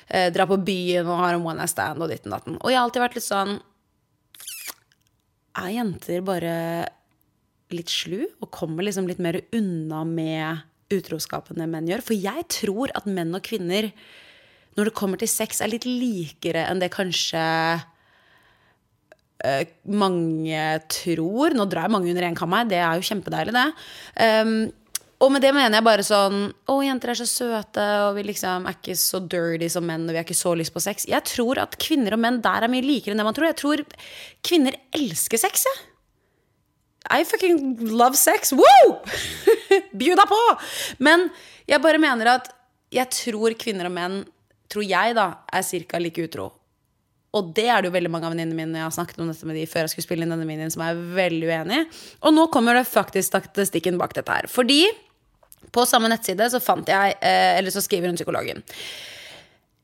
eh, 0.09 0.29
drar 0.33 0.49
på 0.49 0.59
byen 0.65 1.09
og 1.09 1.21
har 1.21 1.37
en 1.37 1.45
one 1.45 1.59
night 1.61 1.73
stand 1.73 2.01
og 2.01 2.09
ditten 2.11 2.33
datten. 2.33 2.57
Og 2.61 2.73
jeg 2.73 2.79
har 2.79 2.87
alltid 2.87 3.05
vært 3.05 3.19
litt 3.19 3.27
sånn 3.27 3.59
Er 5.61 5.71
jenter 5.75 6.21
bare 6.23 6.55
litt 7.75 7.91
slu 7.91 8.25
og 8.41 8.49
kommer 8.51 8.85
liksom 8.87 9.07
litt 9.07 9.19
mer 9.23 9.41
unna 9.55 10.03
med 10.07 10.61
utroskapen 10.99 11.61
enn 11.61 11.71
menn 11.71 11.89
gjør? 11.89 12.03
For 12.05 12.17
jeg 12.17 12.47
tror 12.51 12.93
at 12.97 13.07
menn 13.09 13.35
og 13.37 13.45
kvinner, 13.45 13.91
når 14.77 14.89
det 14.89 14.97
kommer 14.97 15.21
til 15.21 15.31
sex, 15.31 15.61
er 15.61 15.71
litt 15.73 15.87
likere 15.87 16.65
enn 16.67 16.81
det 16.83 16.91
kanskje 16.93 17.45
uh, 19.45 19.63
mange 19.91 20.67
tror. 20.91 21.55
Nå 21.55 21.67
drar 21.71 21.87
jeg 21.87 21.95
mange 21.97 22.11
under 22.13 22.27
én 22.29 22.37
kam 22.37 22.55
her, 22.57 22.69
det 22.69 22.81
er 22.81 22.99
jo 22.99 23.09
kjempedeilig, 23.11 23.55
det. 23.57 23.67
Um, 24.45 24.55
og 25.21 25.29
med 25.29 25.43
det 25.43 25.51
mener 25.53 25.77
jeg 25.77 25.85
bare 25.85 26.05
sånn 26.05 26.47
Å, 26.49 26.75
jenter 26.81 27.11
er 27.13 27.19
så 27.19 27.27
søte, 27.29 27.83
og 28.07 28.15
vi 28.17 28.25
liksom 28.31 28.65
er 28.65 28.77
ikke 28.79 28.97
så 28.97 29.21
dirty 29.21 29.69
som 29.69 29.85
menn, 29.85 30.07
og 30.07 30.15
vi 30.15 30.21
har 30.21 30.25
ikke 30.25 30.37
så 30.37 30.55
lyst 30.57 30.73
på 30.73 30.81
sex. 30.81 31.05
Jeg 31.09 31.21
tror 31.29 31.61
at 31.61 31.77
kvinner 31.81 32.17
og 32.17 32.23
menn 32.23 32.41
der 32.41 32.65
er 32.65 32.71
mye 32.71 32.85
likere 32.85 33.13
enn 33.13 33.21
det 33.21 33.27
man 33.27 33.37
tror. 33.37 33.51
Jeg 33.51 33.59
tror 33.61 33.83
kvinner 34.47 34.77
elsker 34.97 35.41
sex, 35.41 35.67
jeg. 35.69 35.90
I 37.09 37.23
fucking 37.25 37.77
love 37.89 38.17
sex. 38.19 38.53
Woo! 38.53 38.95
Deg 40.01 40.25
på! 40.29 40.41
Men 40.99 41.29
jeg 41.69 41.81
bare 41.83 42.01
mener 42.01 42.35
at 42.37 42.51
jeg 42.91 43.07
tror 43.15 43.55
kvinner 43.59 43.87
og 43.87 43.95
menn, 43.95 44.17
tror 44.71 44.85
jeg, 44.85 45.15
da, 45.17 45.31
er 45.51 45.63
ca. 45.63 45.99
like 45.99 46.23
utro. 46.27 46.51
Og 47.31 47.53
det 47.55 47.69
er 47.71 47.79
det 47.79 47.87
jo 47.87 47.95
veldig 47.95 48.11
mange 48.11 48.27
av 48.27 48.33
venninnene 48.33 48.57
mine 48.57 48.79
jeg 48.81 48.83
har 48.83 48.95
snakket 48.95 49.21
om 49.23 49.29
dette 49.31 49.47
med 49.47 49.55
de 49.55 49.67
før 49.69 49.85
jeg 49.85 49.93
skulle 49.93 50.07
spille 50.09 50.25
inn 50.25 50.33
denne 50.33 50.47
minien, 50.47 50.71
som 50.73 50.83
er 50.83 50.99
veldig 51.15 51.47
uenig. 51.47 51.79
Og 52.27 52.35
nå 52.35 52.49
kommer 52.51 52.75
det 52.75 52.89
faktisk 52.91 53.29
statistikken 53.29 53.99
bak 54.01 54.15
dette 54.17 54.35
her. 54.35 54.49
Fordi 54.51 54.83
på 55.71 55.85
samme 55.87 56.11
nettside 56.11 56.49
så 56.51 56.59
fant 56.63 56.91
jeg, 56.91 57.15
eh, 57.23 57.55
eller 57.55 57.71
så 57.71 57.83
skriver 57.83 58.11
hun 58.11 58.19
psykologen. 58.19 58.59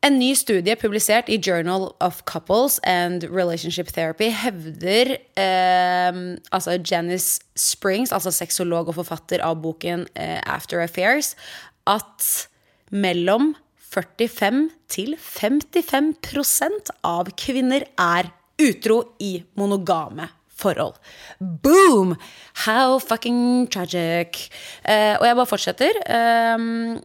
En 0.05 0.19
ny 0.19 0.29
studie 0.37 0.75
publisert 0.77 1.29
i 1.29 1.39
Journal 1.41 1.89
of 2.05 2.21
Couples 2.29 2.77
and 2.85 3.25
Relationship 3.33 3.89
Therapy 3.95 4.29
hevder 4.29 5.15
eh, 5.35 6.19
altså 6.53 6.77
Janice 6.77 7.41
Springs, 7.57 8.13
altså 8.13 8.31
sexolog 8.31 8.91
og 8.91 8.99
forfatter 8.99 9.41
av 9.43 9.57
boken 9.63 10.05
eh, 10.15 10.37
After 10.45 10.83
Affairs, 10.83 11.33
at 11.89 12.47
mellom 12.93 13.55
45 13.89 14.67
til 14.91 15.15
55% 15.17 16.93
av 17.07 17.33
kvinner 17.39 17.87
er 17.97 18.29
utro 18.61 19.01
i 19.23 19.39
monogame 19.57 20.29
forhold. 20.57 20.97
Boom! 21.39 22.15
How 22.65 22.99
fucking 22.99 23.67
tragic. 23.73 24.47
Eh, 24.83 25.15
og 25.17 25.25
jeg 25.25 25.37
bare 25.37 25.49
fortsetter. 25.49 26.01
Um, 26.09 26.97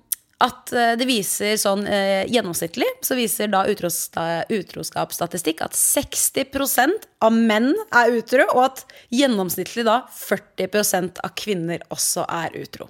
at 0.42 0.72
eh, 0.74 0.94
det 0.98 1.06
viser 1.06 1.54
sånn 1.60 1.84
eh, 1.86 2.24
gjennomsnittlig 2.30 2.88
så 3.04 3.16
viser 3.18 3.50
da 3.52 3.62
utroskapsstatistikk 3.70 5.62
at 5.64 5.76
60% 5.78 7.06
av 7.22 7.36
menn 7.36 7.70
er 7.94 8.16
utro, 8.18 8.46
og 8.56 8.64
at 8.66 8.84
gjennomsnittlig 9.14 9.86
da 9.86 10.02
40% 10.16 11.22
av 11.22 11.34
kvinner 11.38 11.84
også 11.94 12.26
er 12.26 12.58
utro. 12.58 12.88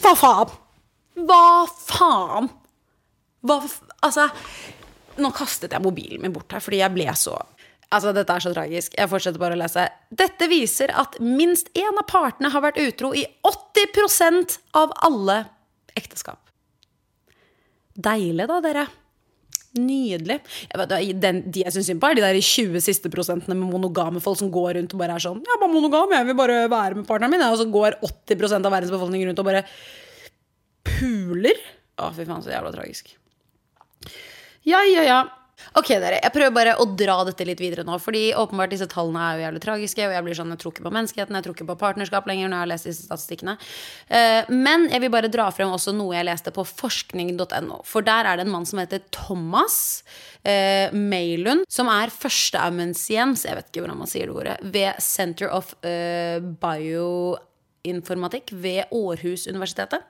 Hva 0.00 0.14
faen? 0.16 0.56
Hva 1.20 1.44
faen? 1.68 2.48
Hva 3.44 3.62
Altså 4.00 4.30
nå 5.20 5.28
kastet 5.36 5.74
jeg 5.74 5.84
mobilen 5.84 6.22
min 6.22 6.32
bort 6.32 6.52
her 6.54 6.62
fordi 6.64 6.78
jeg 6.80 6.94
ble 6.94 7.04
så 7.18 7.34
Altså, 7.90 8.12
dette 8.14 8.30
er 8.30 8.42
så 8.44 8.52
tragisk. 8.54 8.94
Jeg 8.94 9.10
fortsetter 9.10 9.42
bare 9.42 9.56
å 9.56 9.58
lese. 9.58 9.88
Dette 10.14 10.46
viser 10.50 10.92
at 10.94 11.16
minst 11.22 11.72
én 11.74 11.96
av 11.98 12.06
partene 12.10 12.52
har 12.52 12.62
vært 12.62 12.78
utro 12.78 13.10
i 13.18 13.24
80% 13.46 14.60
av 14.78 14.94
alle 15.06 15.40
ekteskap. 15.98 16.38
Deilig, 17.98 18.46
da, 18.46 18.60
dere. 18.62 18.84
Nydelig. 19.78 20.38
Jeg 20.70 20.78
vet, 20.80 20.94
den, 21.22 21.40
de 21.50 21.64
jeg 21.64 21.74
syns 21.74 21.90
synd 21.90 22.02
på, 22.02 22.10
er 22.10 22.18
de 22.18 22.24
der 22.24 22.38
20 22.42 22.82
siste 22.82 23.10
prosentene 23.10 23.58
med 23.58 23.70
monogame 23.70 24.22
folk 24.22 24.38
som 24.38 24.50
går 24.54 24.76
rundt 24.78 24.94
og 24.94 25.02
bare 25.02 25.18
er 25.18 25.22
sånn 25.22 25.42
er 25.42 25.60
bare 25.62 25.70
monogam, 25.70 26.14
jeg 26.14 26.26
vil 26.26 26.38
bare 26.38 26.56
være 26.70 26.98
med 26.98 27.06
partneren 27.10 27.34
min. 27.34 27.44
Og 27.46 27.58
så 27.58 27.66
går 27.70 27.98
80 28.06 28.56
av 28.60 28.70
verdens 28.70 28.94
befolkning 28.94 29.26
rundt 29.26 29.42
og 29.42 29.50
bare 29.50 29.64
puler. 30.86 31.58
Å, 31.98 32.12
fy 32.14 32.22
faen, 32.22 32.42
så 32.46 32.54
jævla 32.54 32.70
tragisk. 32.74 33.14
Ja, 34.66 34.82
ja, 34.86 35.02
ja. 35.06 35.20
Ok, 35.78 35.92
dere, 35.92 36.18
Jeg 36.22 36.34
prøver 36.34 36.54
bare 36.54 36.76
å 36.82 36.86
dra 36.98 37.20
dette 37.28 37.46
litt 37.46 37.60
videre 37.62 37.84
nå. 37.86 37.98
Fordi 38.02 38.30
åpenbart 38.38 38.72
disse 38.74 38.88
tallene 38.90 39.22
er 39.22 39.36
jo 39.36 39.44
jævlig 39.46 39.62
tragiske. 39.64 40.06
Og 40.06 40.14
jeg 40.16 40.26
blir 40.26 40.38
sånn, 40.38 40.54
jeg 40.54 40.62
tror 40.62 40.74
ikke 40.74 40.86
på 40.86 40.94
menneskeheten, 40.96 41.38
jeg 41.38 41.46
tror 41.46 41.56
ikke 41.56 41.68
på 41.70 41.78
partnerskap 41.84 42.30
lenger. 42.30 42.48
når 42.48 42.56
jeg 42.56 42.64
har 42.66 42.72
lest 42.72 42.90
disse 42.90 43.06
statistikkene 43.06 43.56
uh, 43.56 44.50
Men 44.50 44.88
jeg 44.90 45.04
vil 45.04 45.12
bare 45.12 45.30
dra 45.32 45.50
frem 45.54 45.70
også 45.70 45.94
noe 45.96 46.16
jeg 46.16 46.28
leste 46.28 46.54
på 46.54 46.64
forskning.no. 46.66 47.80
For 47.86 48.06
der 48.06 48.28
er 48.28 48.40
det 48.40 48.46
en 48.46 48.54
mann 48.54 48.66
som 48.68 48.82
heter 48.82 49.04
Thomas 49.14 50.02
eh, 50.42 50.92
Maylund, 50.92 51.66
som 51.70 51.90
er 51.92 52.12
førsteamanuensis, 52.12 53.44
jeg 53.46 53.56
vet 53.58 53.70
ikke 53.70 53.84
hvordan 53.84 54.00
man 54.00 54.10
sier 54.10 54.28
det 54.30 54.36
ordet, 54.36 54.56
ved 54.74 55.00
Center 55.04 55.52
of 55.54 55.74
eh, 55.86 56.40
Bio 56.40 57.38
informatikk 57.86 58.52
ved 58.52 58.90
Århus 58.94 59.46
universitetet. 59.50 60.04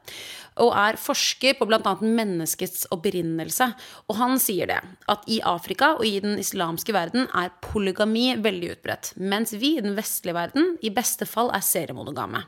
Og 0.60 0.72
er 0.76 0.98
forsker 1.00 1.56
på 1.58 1.68
bl.a. 1.70 1.94
menneskets 2.02 2.86
opprinnelse. 2.94 3.70
Og 4.10 4.18
han 4.18 4.38
sier 4.42 4.70
det, 4.70 4.80
at 5.10 5.26
i 5.30 5.40
Afrika 5.46 5.94
og 5.98 6.06
i 6.06 6.16
den 6.22 6.38
islamske 6.42 6.94
verden 6.96 7.28
er 7.36 7.52
polygami 7.64 8.32
veldig 8.42 8.72
utbredt. 8.76 9.12
Mens 9.16 9.54
vi 9.56 9.76
i 9.78 9.84
den 9.84 9.96
vestlige 9.98 10.36
verden 10.36 10.74
i 10.82 10.92
beste 10.94 11.28
fall 11.28 11.52
er 11.54 11.64
seriemonogame. 11.64 12.44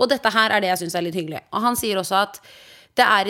Og 0.00 0.10
dette 0.10 0.32
her 0.34 0.50
er 0.50 0.62
det 0.62 0.72
jeg 0.72 0.84
syns 0.84 0.96
er 0.98 1.06
litt 1.06 1.18
hyggelig. 1.18 1.44
Og 1.54 1.62
han 1.68 1.78
sier 1.78 2.00
også 2.00 2.22
at 2.24 2.40
det 2.94 3.04
er, 3.04 3.28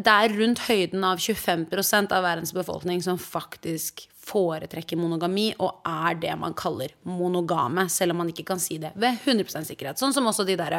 det 0.00 0.12
er 0.12 0.32
rundt 0.32 0.62
høyden 0.64 1.04
av 1.04 1.20
25 1.20 1.66
av 2.08 2.24
verdens 2.24 2.54
befolkning 2.56 3.02
som 3.04 3.20
faktisk 3.20 4.06
foretrekker 4.24 4.98
monogami 4.98 5.50
og 5.62 5.82
er 5.88 6.16
det 6.22 6.32
man 6.40 6.54
kaller 6.56 6.94
monogame, 7.08 7.86
selv 7.92 8.14
om 8.14 8.22
man 8.22 8.30
ikke 8.32 8.46
kan 8.48 8.60
si 8.62 8.78
det 8.82 8.92
ved 9.00 9.20
100% 9.24 9.68
sikkerhet. 9.68 10.00
Sånn 10.00 10.14
som 10.16 10.26
også 10.30 10.46
de 10.48 10.56
der 10.58 10.76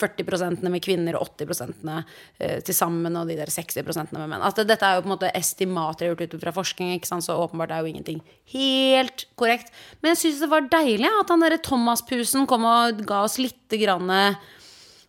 40% 0.00 0.64
med 0.66 0.82
kvinner 0.84 1.18
og 1.18 1.32
80 1.38 1.62
eh, 1.80 2.58
til 2.66 2.76
sammen, 2.76 3.16
og 3.18 3.30
de 3.30 3.38
der 3.38 3.52
60% 3.52 4.14
med 4.16 4.26
menn. 4.26 4.44
Altså, 4.44 4.66
dette 4.66 4.86
er 4.86 4.98
jo 4.98 5.04
på 5.04 5.10
en 5.10 5.14
måte 5.14 5.32
estimater 5.38 6.10
gjort 6.10 6.24
ut 6.26 6.38
fra 6.42 6.54
forskning, 6.60 6.94
ikke 6.98 7.10
sant? 7.10 7.26
så 7.26 7.38
åpenbart 7.38 7.74
er 7.74 7.84
jo 7.84 7.92
ingenting 7.92 8.22
helt 8.54 9.26
korrekt. 9.38 9.74
Men 10.00 10.14
jeg 10.14 10.24
syns 10.24 10.44
det 10.44 10.52
var 10.52 10.70
deilig 10.72 11.10
at 11.20 11.30
han 11.30 11.44
derre 11.44 11.60
Thomas-pusen 11.62 12.48
kom 12.50 12.66
og 12.68 13.04
ga 13.08 13.22
oss 13.26 13.38
litt 13.40 13.78
grann 13.80 14.10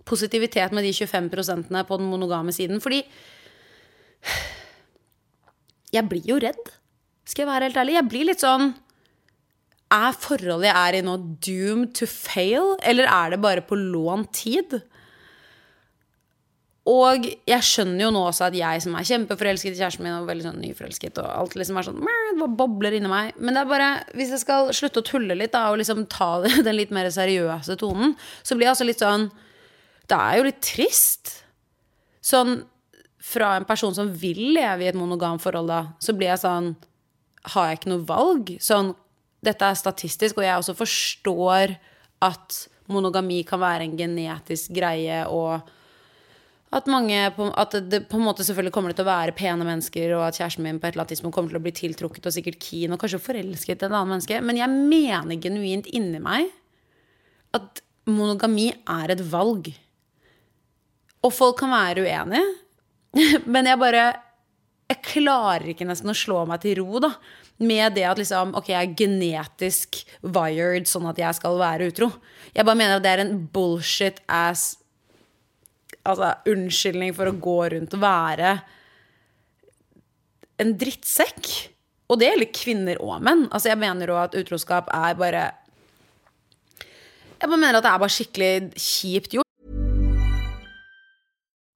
positivitet 0.07 0.73
med 0.75 0.85
de 0.85 0.93
25% 0.93 1.71
på 1.87 1.97
den 1.97 2.09
monogame 2.11 2.53
siden. 2.55 2.81
Fordi 2.83 3.01
jeg 5.91 6.07
blir 6.07 6.29
jo 6.29 6.39
redd. 6.41 6.80
Skal 7.31 7.45
jeg 7.45 7.51
være 7.51 7.69
helt 7.69 7.79
ærlig? 7.79 7.95
Jeg 7.95 8.11
blir 8.11 8.27
litt 8.27 8.43
sånn 8.43 8.73
Er 9.91 10.15
forholdet 10.19 10.67
jeg 10.67 10.75
er 10.75 10.97
i 10.97 11.03
nå, 11.05 11.17
doomed 11.43 11.93
to 11.95 12.07
fail? 12.09 12.75
Eller 12.83 13.07
er 13.07 13.33
det 13.33 13.43
bare 13.43 13.63
på 13.63 13.77
lånt 13.79 14.33
tid? 14.35 14.81
Og 16.91 17.27
jeg 17.45 17.63
skjønner 17.63 18.07
jo 18.07 18.09
nå 18.15 18.23
også 18.25 18.47
at 18.47 18.55
jeg 18.57 18.81
som 18.81 18.95
er 18.97 19.05
kjempeforelsket 19.05 19.75
i 19.75 19.77
kjæresten 19.77 20.01
min, 20.01 20.15
og 20.17 20.25
veldig 20.25 20.47
sånn 20.47 20.61
nyforelsket, 20.63 21.19
og 21.21 21.29
alt 21.29 21.53
liksom 21.59 21.77
er 21.77 21.85
sånn 21.85 21.99
det 22.01 22.47
bobler 22.57 22.95
inni 22.97 23.11
meg. 23.11 23.35
Men 23.37 23.53
det 23.53 23.61
er 23.61 23.69
bare, 23.69 23.89
hvis 24.17 24.33
jeg 24.33 24.41
skal 24.41 24.71
slutte 24.73 25.03
å 25.03 25.05
tulle 25.05 25.37
litt 25.37 25.53
da, 25.53 25.67
og 25.69 25.77
liksom 25.77 26.07
ta 26.09 26.31
den 26.65 26.73
litt 26.73 26.93
mer 26.95 27.11
seriøse 27.13 27.77
tonen, 27.79 28.15
så 28.41 28.57
blir 28.57 28.67
jeg 28.67 28.73
altså 28.73 28.89
litt 28.89 29.03
sånn 29.03 29.29
Det 30.09 30.17
er 30.17 30.39
jo 30.39 30.47
litt 30.49 30.63
trist. 30.65 31.35
Sånn 32.25 32.63
fra 33.21 33.53
en 33.59 33.67
person 33.69 33.93
som 33.93 34.09
vil 34.17 34.41
leve 34.55 34.81
i 34.81 34.89
et 34.89 34.97
monogamt 34.97 35.43
forhold, 35.43 35.69
da, 35.69 35.83
så 36.01 36.17
blir 36.17 36.31
jeg 36.33 36.41
sånn 36.41 36.73
har 37.53 37.67
jeg 37.67 37.79
ikke 37.79 37.91
noe 37.91 38.05
valg. 38.07 38.53
Sånn, 38.61 38.93
dette 39.41 39.67
er 39.67 39.77
statistisk, 39.79 40.37
og 40.37 40.45
jeg 40.45 40.61
også 40.61 40.77
forstår 40.77 41.75
at 42.21 42.57
monogami 42.91 43.41
kan 43.47 43.61
være 43.61 43.87
en 43.87 43.97
genetisk 43.97 44.73
greie, 44.75 45.23
og 45.27 45.61
at 46.71 46.87
mange 46.87 47.17
At 47.59 47.73
det 47.91 48.05
på 48.07 48.15
en 48.15 48.23
måte 48.23 48.45
selvfølgelig 48.47 48.71
kommer 48.71 48.93
til 48.95 49.03
å 49.03 49.09
være 49.09 49.35
pene 49.35 49.65
mennesker, 49.67 50.13
og 50.15 50.29
at 50.29 50.37
kjæresten 50.39 50.63
min 50.63 50.79
på 50.79 50.87
et 50.87 50.93
eller 50.93 51.03
annet 51.03 51.11
tidspunkt 51.17 51.35
kommer 51.35 51.51
til 51.51 51.59
å 51.59 51.63
bli 51.65 51.73
tiltrukket 51.75 52.29
og 52.29 52.31
sikkert 52.33 52.61
keen 52.63 52.95
og 52.95 53.01
kanskje 53.01 53.19
forelsket 53.19 53.75
i 53.75 53.85
et 53.85 53.89
annet 53.89 54.07
menneske. 54.13 54.39
Men 54.39 54.55
jeg 54.55 54.71
mener 54.71 55.41
genuint 55.43 55.89
inni 55.91 56.21
meg 56.23 56.47
at 57.57 57.83
monogami 58.07 58.69
er 58.71 59.11
et 59.11 59.23
valg. 59.33 59.67
Og 61.21 61.33
folk 61.35 61.59
kan 61.59 61.73
være 61.75 62.05
uenige, 62.07 62.45
men 63.51 63.67
jeg 63.67 63.81
bare 63.81 64.05
jeg 64.91 64.99
klarer 65.07 65.71
ikke 65.71 65.87
nesten 65.87 66.11
å 66.11 66.17
slå 66.17 66.43
meg 66.49 66.61
til 66.63 66.81
ro 66.81 66.99
da, 67.03 67.13
med 67.61 67.95
det 67.95 68.03
at 68.09 68.19
liksom, 68.19 68.55
ok, 68.57 68.71
jeg 68.73 68.89
er 68.89 68.95
genetisk 68.97 70.01
wired 70.25 70.89
sånn 70.89 71.07
at 71.11 71.19
jeg 71.21 71.37
skal 71.37 71.59
være 71.61 71.91
utro. 71.91 72.09
Jeg 72.51 72.67
bare 72.67 72.79
mener 72.79 72.97
at 72.97 73.05
det 73.05 73.11
er 73.13 73.23
en 73.23 73.35
bullshit 73.53 74.19
ass 74.27 74.73
altså, 76.03 76.33
unnskyldning 76.49 77.13
for 77.15 77.29
å 77.29 77.37
gå 77.37 77.57
rundt 77.75 77.95
og 77.95 78.03
være 78.03 78.55
en 80.61 80.73
drittsekk. 80.81 81.51
Og 82.11 82.19
det 82.19 82.31
gjelder 82.31 82.51
kvinner 82.53 82.99
og 83.01 83.21
menn. 83.23 83.45
Altså 83.49 83.71
Jeg 83.71 83.79
mener 83.79 84.11
jo 84.11 84.17
at 84.19 84.35
utroskap 84.35 84.89
er 84.91 85.15
bare 85.15 85.45
Jeg 87.39 87.47
bare 87.47 87.61
mener 87.61 87.79
at 87.79 87.85
det 87.85 87.93
er 87.93 88.03
bare 88.03 88.17
skikkelig 88.17 88.51
kjipt 88.75 89.37
gjort. 89.37 89.50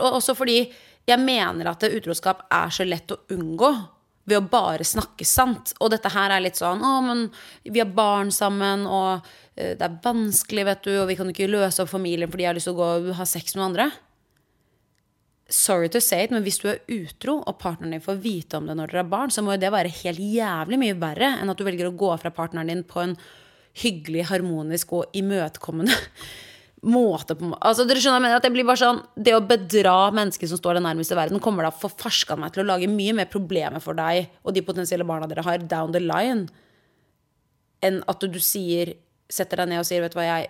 Og 0.00 0.18
også 0.20 0.34
fordi 0.38 0.60
jeg 1.08 1.20
mener 1.22 1.70
at 1.70 1.86
utroskap 1.88 2.44
er 2.52 2.72
så 2.74 2.84
lett 2.84 3.14
å 3.14 3.22
unngå 3.32 3.70
ved 4.28 4.38
å 4.38 4.48
bare 4.50 4.84
snakke 4.84 5.26
sant. 5.26 5.72
Og 5.80 5.92
dette 5.94 6.10
her 6.12 6.34
er 6.34 6.44
litt 6.44 6.58
sånn 6.58 6.82
Å, 6.84 6.98
men 7.04 7.28
vi 7.64 7.80
har 7.80 7.88
barn 7.96 8.32
sammen, 8.34 8.84
og 8.84 9.24
eh, 9.56 9.72
det 9.78 9.86
er 9.86 9.96
vanskelig, 10.04 10.66
vet 10.68 10.84
du, 10.84 10.92
og 11.00 11.08
vi 11.08 11.16
kan 11.18 11.30
ikke 11.32 11.48
løse 11.48 11.82
opp 11.84 11.92
familien 11.94 12.30
fordi 12.30 12.44
jeg 12.44 12.52
har 12.52 12.58
lyst 12.58 12.68
til 12.70 12.76
å 12.76 12.82
gå 12.82 12.90
og 12.98 13.16
ha 13.18 13.28
sex 13.28 13.54
med 13.54 13.62
noen 13.62 13.70
andre. 13.70 13.88
Sorry 15.48 15.88
to 15.88 16.00
say 16.04 16.26
it, 16.26 16.34
men 16.34 16.44
hvis 16.44 16.60
du 16.60 16.66
er 16.68 16.82
utro, 16.92 17.38
og 17.40 17.56
partneren 17.62 17.96
din 17.96 18.04
får 18.04 18.20
vite 18.20 18.58
om 18.60 18.68
det 18.68 18.76
når 18.76 18.92
dere 18.92 19.06
har 19.06 19.12
barn, 19.14 19.32
så 19.32 19.40
må 19.40 19.54
jo 19.54 19.62
det 19.62 19.72
være 19.72 19.94
helt 20.02 20.20
jævlig 20.20 20.80
mye 20.82 20.98
verre 21.00 21.32
enn 21.38 21.48
at 21.48 21.56
du 21.56 21.64
velger 21.64 21.88
å 21.88 21.96
gå 21.96 22.12
fra 22.20 22.34
partneren 22.36 22.68
din 22.68 22.84
på 22.84 23.00
en 23.00 23.16
hyggelig, 23.78 24.26
harmonisk 24.28 24.92
og 24.98 25.16
imøtekommende 25.16 25.96
måte 26.86 27.34
på 27.38 27.50
altså, 27.56 27.86
dere 27.88 27.98
skjønner, 28.02 28.20
jeg 28.20 28.24
mener 28.26 28.38
at 28.38 28.44
Det 28.46 28.52
blir 28.54 28.66
bare 28.68 28.78
sånn 28.78 29.00
Det 29.18 29.32
å 29.34 29.42
bedra 29.42 29.96
mennesker 30.14 30.50
som 30.50 30.60
står 30.60 30.78
deg 30.78 30.84
nærmest 30.84 31.10
i 31.10 31.18
verden, 31.18 31.40
kommer 31.42 31.66
da 31.66 31.72
forferska 31.74 32.36
meg 32.38 32.54
til 32.54 32.62
å 32.62 32.68
lage 32.68 32.90
mye 32.90 33.16
mer 33.18 33.30
problemer 33.30 33.82
for 33.82 33.98
deg 33.98 34.28
og 34.44 34.54
de 34.54 34.62
potensielle 34.66 35.06
barna 35.08 35.26
dere 35.30 35.46
har, 35.46 35.58
down 35.58 35.94
the 35.94 36.02
line, 36.02 36.46
enn 37.82 38.02
at 38.06 38.24
du 38.24 38.40
sier 38.42 38.94
Setter 39.28 39.60
deg 39.60 39.68
ned 39.68 39.82
og 39.82 39.84
sier, 39.84 40.00
vet 40.00 40.14
du 40.14 40.16
hva, 40.16 40.24
jeg 40.24 40.46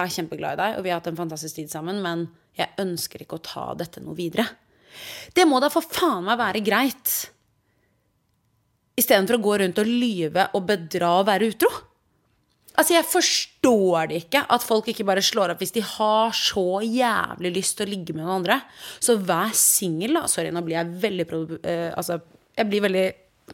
er 0.00 0.12
kjempeglad 0.14 0.54
i 0.54 0.60
deg, 0.62 0.76
og 0.78 0.84
vi 0.86 0.88
har 0.88 1.02
hatt 1.02 1.10
en 1.10 1.18
fantastisk 1.18 1.58
tid 1.58 1.68
sammen, 1.68 1.98
men 2.00 2.22
jeg 2.56 2.72
ønsker 2.80 3.20
ikke 3.20 3.36
å 3.36 3.42
ta 3.44 3.64
dette 3.76 4.00
noe 4.00 4.16
videre. 4.16 4.46
Det 5.36 5.44
må 5.44 5.58
da 5.60 5.68
for 5.68 5.84
faen 5.84 6.24
meg 6.24 6.38
være 6.40 6.62
greit. 6.64 7.12
Istedenfor 8.98 9.36
å 9.36 9.42
gå 9.44 9.58
rundt 9.60 9.82
og 9.82 9.90
lyve 9.90 10.48
og 10.56 10.64
bedra 10.70 11.12
og 11.20 11.28
være 11.28 11.50
utro. 11.52 11.70
Altså, 12.78 12.94
Jeg 12.94 13.08
forstår 13.10 14.10
det 14.10 14.20
ikke 14.22 14.44
at 14.54 14.64
folk 14.64 14.88
ikke 14.90 15.06
bare 15.08 15.24
slår 15.24 15.54
opp 15.54 15.62
hvis 15.62 15.74
de 15.74 15.82
har 15.82 16.34
så 16.36 16.80
jævlig 16.86 17.54
lyst 17.56 17.78
til 17.78 17.88
å 17.88 17.90
ligge 17.90 18.14
med 18.14 18.22
noen 18.22 18.38
andre. 18.40 18.60
Så 19.02 19.18
vær 19.18 19.50
singel, 19.58 20.14
da. 20.20 20.28
Sorry, 20.30 20.52
nå 20.54 20.62
blir 20.66 20.78
jeg 20.78 21.00
veldig 21.02 21.26
uh, 21.32 21.90
Altså, 21.98 22.20
jeg 22.58 22.70
blir 22.70 22.84
veldig 22.86 23.08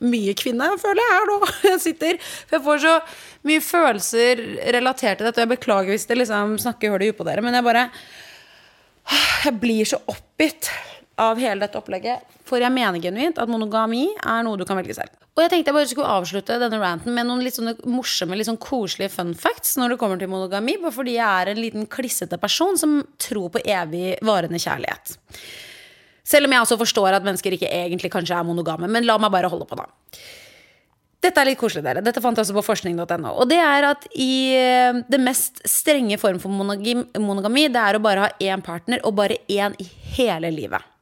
mye 0.05 0.35
kvinne, 0.37 0.69
føler 0.83 1.01
jeg 1.01 1.15
her 1.15 1.29
nå. 1.31 1.39
Jeg 1.71 1.81
sitter. 1.85 2.17
For 2.49 2.59
jeg 2.59 2.65
får 2.67 2.81
så 2.83 2.95
mye 3.47 3.63
følelser 3.63 4.43
relatert 4.75 5.21
til 5.21 5.29
dette. 5.29 5.39
Og 5.39 5.45
jeg 5.45 5.53
beklager 5.55 5.95
hvis 5.95 6.09
det 6.11 6.19
liksom 6.19 6.57
snakker 6.63 6.93
hull 6.93 7.05
i 7.05 7.13
huet 7.13 7.19
på 7.21 7.27
dere, 7.29 7.45
men 7.45 7.55
jeg 7.55 7.67
bare 7.67 7.89
Jeg 9.45 9.55
blir 9.61 9.87
så 9.89 10.01
oppgitt 10.11 10.71
av 11.20 11.38
hele 11.38 11.62
dette 11.62 11.79
opplegget. 11.79 12.24
For 12.48 12.62
jeg 12.62 12.74
mener 12.74 13.00
genuint 13.03 13.38
at 13.40 13.50
monogami 13.50 14.07
er 14.20 14.42
noe 14.46 14.59
du 14.59 14.64
kan 14.68 14.79
velge 14.79 14.96
selv. 14.96 15.12
Og 15.35 15.42
jeg 15.42 15.50
tenkte 15.50 15.72
jeg 15.72 15.77
bare 15.77 15.90
skulle 15.90 16.14
avslutte 16.14 16.59
denne 16.62 16.79
ranten 16.79 17.14
med 17.14 17.27
noen 17.27 17.42
litt 17.42 17.57
sånne 17.57 17.74
morsomme, 17.90 18.37
litt 18.38 18.48
sånn 18.48 18.61
koselige 18.62 19.11
fun 19.16 19.33
facts 19.38 19.74
når 19.81 19.94
det 19.94 20.00
kommer 20.03 20.20
til 20.20 20.31
monogami. 20.31 20.77
Bare 20.83 20.94
fordi 20.94 21.16
jeg 21.16 21.27
er 21.27 21.50
en 21.50 21.62
liten 21.62 21.88
klissete 21.90 22.38
person 22.42 22.79
som 22.79 23.00
tror 23.22 23.50
på 23.55 23.64
evig 23.64 24.14
varende 24.27 24.61
kjærlighet. 24.62 25.16
Selv 26.24 26.48
om 26.48 26.55
jeg 26.55 26.64
også 26.64 26.81
forstår 26.81 27.18
at 27.18 27.27
mennesker 27.27 27.57
ikke 27.57 27.68
egentlig 27.68 28.12
kanskje 28.14 28.38
er 28.38 28.46
monogame. 28.46 28.88
Men 28.90 29.07
la 29.09 29.18
meg 29.20 29.35
bare 29.35 29.50
holde 29.53 29.66
på, 29.68 29.79
da. 29.79 29.90
Dette 31.24 31.40
er 31.40 31.48
litt 31.48 31.61
koselig, 31.61 31.85
dere. 31.87 32.03
Dette 32.05 32.20
fant 32.20 32.37
jeg 32.37 32.44
også 32.44 32.57
på 32.59 32.64
forskning.no. 32.66 33.31
Og 33.33 33.48
det 33.48 33.59
er 33.59 33.87
at 33.88 34.05
i 34.12 34.33
eh, 34.59 35.03
det 35.09 35.20
mest 35.22 35.62
strenge 35.68 36.18
form 36.20 36.40
for 36.42 36.53
monogami, 36.53 37.68
det 37.72 37.81
er 37.81 37.96
å 37.96 38.03
bare 38.05 38.27
ha 38.27 38.35
én 38.44 38.64
partner, 38.64 39.00
og 39.09 39.16
bare 39.16 39.40
én 39.48 39.77
i 39.81 39.88
hele 40.18 40.53
livet. 40.53 40.94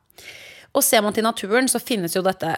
Og 0.72 0.84
ser 0.84 1.02
man 1.04 1.14
til 1.14 1.26
naturen, 1.26 1.68
så 1.68 1.80
finnes 1.82 2.14
jo 2.16 2.22
dette 2.24 2.54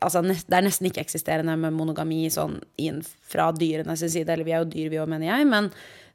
altså, 0.00 0.22
Det 0.22 0.56
er 0.56 0.66
nesten 0.66 0.88
ikke-eksisterende 0.90 1.56
med 1.60 1.76
monogami 1.76 2.24
sånn 2.32 2.58
inn 2.80 3.00
fra 3.04 3.50
dyrenes 3.54 4.02
side. 4.02 4.28
Eller 4.28 4.46
vi 4.46 4.54
er 4.54 4.64
jo 4.64 4.70
dyr, 4.72 4.90
vi 4.92 5.00
òg, 5.02 5.10
mener 5.10 5.30
jeg. 5.30 5.48
Men 5.50 5.70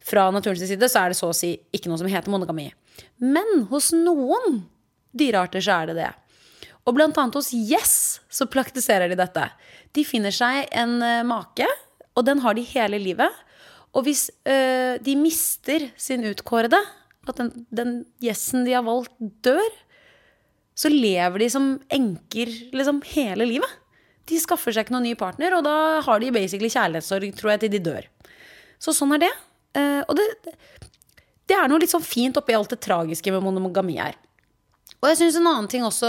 fra 0.05 0.27
naturens 0.33 0.65
side 0.65 0.89
så 0.91 1.05
er 1.05 1.13
det 1.13 1.19
så 1.19 1.31
å 1.31 1.37
si 1.37 1.55
ikke 1.75 1.91
noe 1.91 2.01
som 2.01 2.11
heter 2.11 2.33
monogami. 2.33 2.69
Men 3.23 3.65
hos 3.71 3.91
noen 3.95 4.63
dyrearter 5.15 5.63
så 5.63 5.79
er 5.79 5.91
det 5.91 5.97
det. 6.01 6.11
Og 6.85 6.93
blant 6.97 7.17
annet 7.17 7.37
hos 7.37 7.49
gjess 7.55 7.95
så 8.29 8.45
praktiserer 8.51 9.09
de 9.09 9.17
dette. 9.17 9.47
De 9.95 10.03
finner 10.05 10.33
seg 10.35 10.67
en 10.75 10.99
uh, 11.01 11.23
make, 11.25 11.65
og 12.15 12.27
den 12.27 12.43
har 12.43 12.57
de 12.57 12.65
hele 12.67 12.99
livet. 13.01 13.41
Og 13.95 14.03
hvis 14.03 14.27
øh, 14.43 14.99
de 14.99 15.13
mister 15.15 15.87
sin 15.95 16.25
utkårede, 16.27 16.81
at 17.31 17.39
den 17.71 17.93
gjessen 18.23 18.65
de 18.67 18.73
har 18.75 18.83
valgt, 18.83 19.13
dør, 19.43 19.71
så 20.75 20.91
lever 20.91 21.45
de 21.45 21.49
som 21.51 21.69
enker 21.93 22.51
liksom 22.75 22.99
hele 23.13 23.47
livet. 23.47 23.81
De 24.27 24.39
skaffer 24.41 24.75
seg 24.75 24.85
ikke 24.85 24.95
noen 24.95 25.07
ny 25.07 25.15
partner, 25.17 25.55
og 25.57 25.63
da 25.67 26.01
har 26.03 26.21
de 26.21 26.33
basically 26.35 26.71
kjærlighetssorg, 26.73 27.31
tror 27.37 27.53
jeg, 27.53 27.63
til 27.63 27.73
de 27.75 27.83
dør. 27.85 28.07
Så 28.81 28.93
sånn 28.95 29.15
er 29.15 29.23
det. 29.27 29.33
Uh, 29.75 30.01
og 30.09 30.17
det, 30.17 30.55
det 31.47 31.57
er 31.57 31.69
noe 31.69 31.81
litt 31.81 31.93
sånn 31.93 32.03
fint 32.03 32.37
oppi 32.39 32.55
alt 32.57 32.73
det 32.73 32.81
tragiske 32.83 33.33
med 33.33 33.45
monogami 33.45 33.99
her. 34.01 34.17
Og 35.01 35.11
jeg 35.11 35.19
synes 35.19 35.37
en 35.37 35.49
annen 35.51 35.67
ting 35.69 35.83
også 35.85 36.07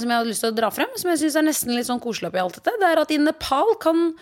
som 0.00 0.08
jeg 0.08 0.16
hadde 0.16 0.30
lyst 0.30 0.44
til 0.44 0.54
å 0.54 0.56
dra 0.56 0.70
frem, 0.72 0.92
som 0.96 1.10
jeg 1.12 1.20
synes 1.20 1.36
er 1.36 1.44
nesten 1.44 1.74
litt 1.76 1.88
sånn 1.90 2.02
koselig 2.02 2.30
oppi 2.30 2.40
alt 2.40 2.56
dette, 2.56 2.72
det 2.80 2.88
er 2.88 3.02
at 3.02 3.12
i 3.12 3.18
Nepal 3.20 3.74
kan, 3.82 4.14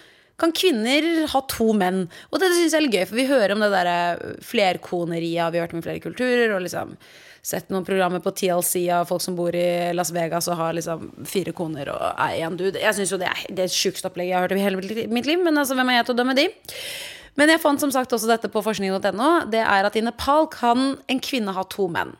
kan 0.43 0.55
kvinner 0.57 1.07
ha 1.31 1.43
to 1.53 1.69
menn. 1.79 2.09
Og 2.33 2.43
det 2.43 2.51
syns 2.51 2.75
jeg 2.75 2.81
er 2.81 2.87
litt 2.89 2.97
gøy, 2.99 3.05
for 3.07 3.21
vi 3.21 3.29
hører 3.31 3.55
om 3.55 3.63
det 3.63 3.71
derre 3.71 4.33
flerkoneriet, 4.49 5.53
vi 5.55 5.61
har 5.61 5.69
hørt 5.69 5.77
om 5.79 5.85
flere 5.85 6.03
kulturer, 6.03 6.57
og 6.57 6.65
liksom 6.67 6.97
sett 7.43 7.73
noen 7.75 7.85
programmer 7.85 8.23
på 8.23 8.31
TLC 8.39 8.85
av 8.95 9.09
folk 9.11 9.23
som 9.25 9.35
bor 9.37 9.55
i 9.59 9.91
Las 9.97 10.13
Vegas 10.15 10.47
og 10.49 10.61
har 10.61 10.77
liksom 10.79 11.09
fire 11.27 11.55
koner 11.57 11.91
og 11.91 12.05
er 12.13 12.39
én 12.47 12.59
dude. 12.59 12.79
Jeg 12.79 12.95
syns 12.97 13.13
jo 13.13 13.19
det 13.19 13.31
er 13.33 13.43
det 13.59 13.67
sjukeste 13.75 14.07
opplegget 14.09 14.31
jeg 14.31 14.39
har 14.39 14.47
hørt 14.47 14.55
i 14.55 14.63
hele 14.63 15.09
mitt 15.11 15.27
liv, 15.27 15.43
men 15.43 15.59
altså, 15.59 15.75
hvem 15.79 15.91
er 15.91 16.01
jeg 16.01 16.09
til 16.09 16.15
å 16.15 16.21
dømme 16.23 16.39
de? 16.39 16.49
Men 17.41 17.51
jeg 17.51 17.63
fant 17.63 17.81
som 17.81 17.93
sagt 17.93 18.13
også 18.13 18.29
dette 18.29 18.51
på 18.53 18.63
forskning.no. 18.63 19.31
Det 19.51 19.63
er 19.65 19.89
at 19.89 19.97
i 19.97 20.05
Nepal 20.05 20.47
kan 20.53 20.93
en 21.11 21.23
kvinne 21.25 21.55
ha 21.57 21.65
to 21.73 21.89
menn. 21.91 22.13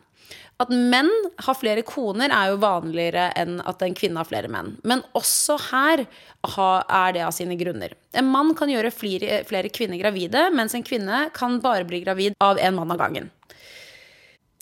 At 0.61 0.71
menn 0.71 1.11
har 1.43 1.57
flere 1.59 1.83
koner, 1.87 2.31
er 2.31 2.53
jo 2.53 2.61
vanligere 2.63 3.31
enn 3.39 3.57
at 3.67 3.83
en 3.83 3.97
kvinne 3.99 4.21
har 4.21 4.29
flere 4.29 4.51
menn. 4.53 4.77
Men 4.87 5.03
også 5.19 5.57
her 5.71 6.05
er 6.05 7.15
det 7.17 7.25
av 7.27 7.35
sine 7.35 7.57
grunner. 7.59 7.97
En 8.15 8.29
mann 8.31 8.53
kan 8.59 8.71
gjøre 8.71 8.93
flere, 8.95 9.43
flere 9.49 9.73
kvinner 9.75 9.99
gravide, 10.01 10.49
mens 10.55 10.77
en 10.79 10.87
kvinne 10.87 11.27
kan 11.35 11.59
bare 11.65 11.87
bli 11.89 12.03
gravid 12.05 12.39
av 12.43 12.61
en 12.63 12.79
mann 12.79 12.95
av 12.95 13.01
gangen. 13.03 13.31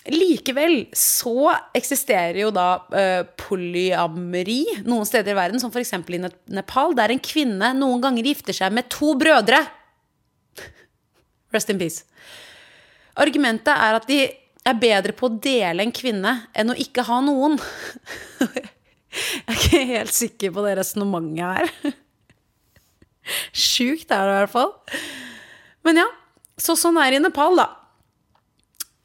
Likevel 0.08 0.86
så 0.96 1.50
eksisterer 1.76 2.38
jo 2.40 2.48
da 2.54 2.68
uh, 2.88 3.26
polyameri 3.36 4.62
noen 4.88 5.04
steder 5.04 5.34
i 5.34 5.36
verden, 5.36 5.60
som 5.60 5.72
f.eks. 5.72 5.92
i 5.92 6.20
Nepal, 6.56 6.94
der 6.96 7.12
en 7.12 7.20
kvinne 7.20 7.74
noen 7.76 8.00
ganger 8.00 8.30
gifter 8.30 8.56
seg 8.56 8.72
med 8.72 8.88
to 8.92 9.12
brødre. 9.20 9.60
Rest 11.52 11.72
in 11.72 11.80
peace. 11.80 12.06
Argumentet 13.20 13.74
er 13.74 13.98
at 13.98 14.08
de 14.08 14.22
er 14.70 14.80
bedre 14.80 15.12
på 15.16 15.28
å 15.28 15.36
dele 15.42 15.84
en 15.84 15.92
kvinne 15.92 16.34
enn 16.56 16.72
å 16.72 16.78
ikke 16.80 17.04
ha 17.08 17.20
noen. 17.24 17.58
Jeg 19.10 19.50
er 19.50 19.56
ikke 19.56 19.82
helt 19.90 20.14
sikker 20.14 20.52
på 20.54 20.64
det 20.64 20.76
resonnementet 20.78 21.42
her. 21.44 21.92
Sjukt 23.68 24.12
er 24.14 24.24
det 24.24 24.32
i 24.32 24.38
hvert 24.38 24.54
fall. 24.54 24.72
Men 25.86 26.02
ja, 26.02 26.06
så 26.60 26.76
sånn 26.78 26.98
er 27.02 27.12
det 27.12 27.20
i 27.20 27.24
Nepal, 27.26 27.58
da. 27.58 27.66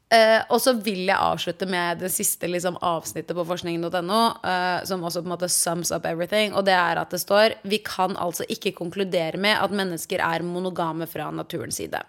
Eh, 0.06 0.38
og 0.54 0.60
så 0.62 0.70
vil 0.78 1.08
jeg 1.08 1.18
avslutte 1.18 1.66
med 1.66 1.98
det 2.04 2.12
siste 2.14 2.46
liksom, 2.46 2.76
avsnittet 2.78 3.34
på 3.34 3.44
forskning.no, 3.48 4.20
uh, 4.38 4.84
som 4.86 5.02
også 5.02 5.24
på 5.24 5.26
en 5.26 5.32
måte 5.32 5.48
sums 5.50 5.90
up 5.90 6.06
everything. 6.06 6.54
Og 6.54 6.62
det 6.68 6.76
er 6.78 7.00
at 7.00 7.10
det 7.10 7.18
står 7.24 7.56
Vi 7.66 7.80
kan 7.82 8.14
altså 8.14 8.46
ikke 8.48 8.76
konkludere 8.76 9.40
med 9.42 9.58
at 9.58 9.74
mennesker 9.74 10.22
er 10.22 10.46
monogame 10.46 11.08
fra 11.10 11.32
naturens 11.34 11.80
side. 11.82 12.04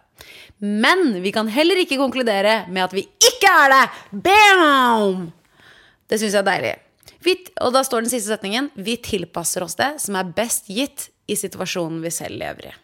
Men 0.62 1.24
vi 1.24 1.34
kan 1.34 1.50
heller 1.50 1.82
ikke 1.82 1.98
konkludere 1.98 2.66
med 2.70 2.86
at 2.86 2.94
vi 2.94 3.08
ikke 3.08 3.50
er 3.66 3.74
det! 3.74 3.84
Bam! 4.28 5.32
Det 6.08 6.20
syns 6.22 6.38
jeg 6.38 6.44
er 6.44 6.52
deilig. 6.52 6.76
Vi, 7.26 7.34
og 7.66 7.74
da 7.74 7.82
står 7.84 8.06
den 8.06 8.12
siste 8.12 8.30
setningen 8.30 8.70
Vi 8.78 8.94
tilpasser 9.04 9.66
oss 9.66 9.76
det 9.76 9.96
som 10.00 10.16
er 10.20 10.30
best 10.38 10.70
gitt 10.70 11.10
i 11.28 11.36
situasjonen 11.36 11.98
vi 12.06 12.12
selv 12.14 12.38
lever 12.40 12.70
i. 12.70 12.76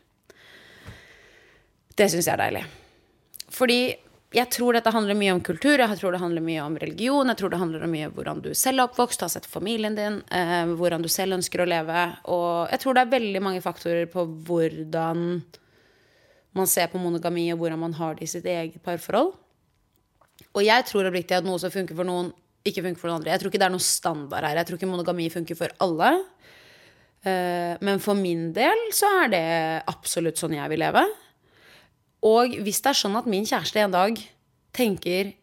Det 1.94 2.10
syns 2.10 2.26
jeg 2.26 2.34
er 2.34 2.42
deilig. 2.42 2.64
Fordi 3.54 3.80
jeg 4.34 4.50
tror 4.50 4.74
dette 4.74 4.92
handler 4.94 5.18
mye 5.18 5.34
om 5.36 5.42
kultur, 5.46 5.78
jeg 5.78 6.00
tror 6.00 6.16
det 6.16 6.22
handler 6.24 6.42
mye 6.42 6.62
om 6.64 6.78
religion, 6.82 7.30
jeg 7.30 7.38
tror 7.38 7.52
det 7.54 7.60
handler 7.62 7.90
mye 7.90 8.08
om 8.10 8.16
hvordan 8.16 8.40
du 8.42 8.50
selv 8.58 8.82
er 8.82 8.88
oppvokst, 8.88 9.22
har 9.22 9.30
sett 9.30 9.46
familien 9.50 9.94
din, 9.98 10.22
eh, 10.34 10.72
hvordan 10.74 11.06
du 11.06 11.10
selv 11.12 11.38
ønsker 11.38 11.62
å 11.62 11.68
leve. 11.70 12.06
Og 12.34 12.72
jeg 12.74 12.82
tror 12.82 12.98
det 12.98 13.04
er 13.04 13.14
veldig 13.14 13.44
mange 13.46 13.62
faktorer 13.62 14.10
på 14.10 14.26
hvordan 14.48 15.44
man 16.58 16.70
ser 16.70 16.90
på 16.90 17.02
monogami, 17.02 17.46
og 17.54 17.62
hvordan 17.62 17.82
man 17.86 17.94
har 17.98 18.18
det 18.18 18.26
i 18.26 18.32
sitt 18.34 18.46
eget 18.50 18.82
parforhold. 18.86 19.34
Og 20.54 20.66
jeg 20.66 20.86
tror 20.90 21.10
oppriktig 21.10 21.38
at 21.38 21.46
noe 21.46 21.62
som 21.62 21.74
funker 21.74 21.98
for 21.98 22.08
noen, 22.08 22.32
ikke 22.66 22.84
funker 22.86 23.02
for 23.02 23.12
noen 23.12 23.22
andre. 23.22 23.34
Jeg 23.34 23.42
tror 23.42 23.52
ikke 23.52 23.62
det 23.62 23.68
er 23.70 23.76
noe 23.76 23.86
standard 23.86 24.48
her. 24.48 24.58
Jeg 24.62 24.70
tror 24.70 24.80
ikke 24.80 24.90
monogami 24.90 25.30
funker 25.34 25.58
for 25.60 25.74
alle. 25.84 26.12
Eh, 27.22 27.74
men 27.86 28.02
for 28.04 28.18
min 28.18 28.50
del 28.56 28.88
så 28.96 29.10
er 29.24 29.34
det 29.34 29.46
absolutt 29.94 30.42
sånn 30.42 30.58
jeg 30.58 30.74
vil 30.74 30.82
leve. 30.84 31.06
Og 32.24 32.56
hvis 32.64 32.82
det 32.84 32.94
er 32.94 33.00
sånn 33.04 33.18
at 33.20 33.30
min 33.30 33.48
kjæreste 33.48 33.84
en 33.84 33.96
dag 33.96 34.20
tenker 34.76 35.34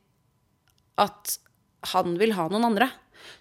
at 1.01 1.37
han 1.95 2.17
vil 2.21 2.35
ha 2.37 2.47
noen 2.51 2.71
andre, 2.73 2.91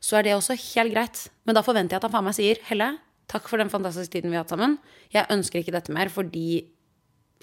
så 0.04 0.19
er 0.19 0.28
det 0.28 0.36
også 0.36 0.58
helt 0.75 0.93
greit. 0.93 1.21
Men 1.47 1.58
da 1.58 1.63
forventer 1.65 1.95
jeg 1.95 2.02
at 2.02 2.08
han 2.08 2.15
faen 2.17 2.28
meg 2.28 2.36
sier 2.38 2.60
Helle, 2.67 2.93
takk 3.32 3.47
for 3.49 3.62
den 3.62 3.71
fantastiske 3.71 4.15
tiden 4.15 4.32
vi 4.32 4.39
har 4.39 4.45
hatt 4.45 4.54
sammen. 4.54 4.78
Jeg 5.13 5.30
ønsker 5.32 5.62
ikke 5.62 5.75
dette 5.75 5.95
mer 5.95 6.12
fordi 6.12 6.65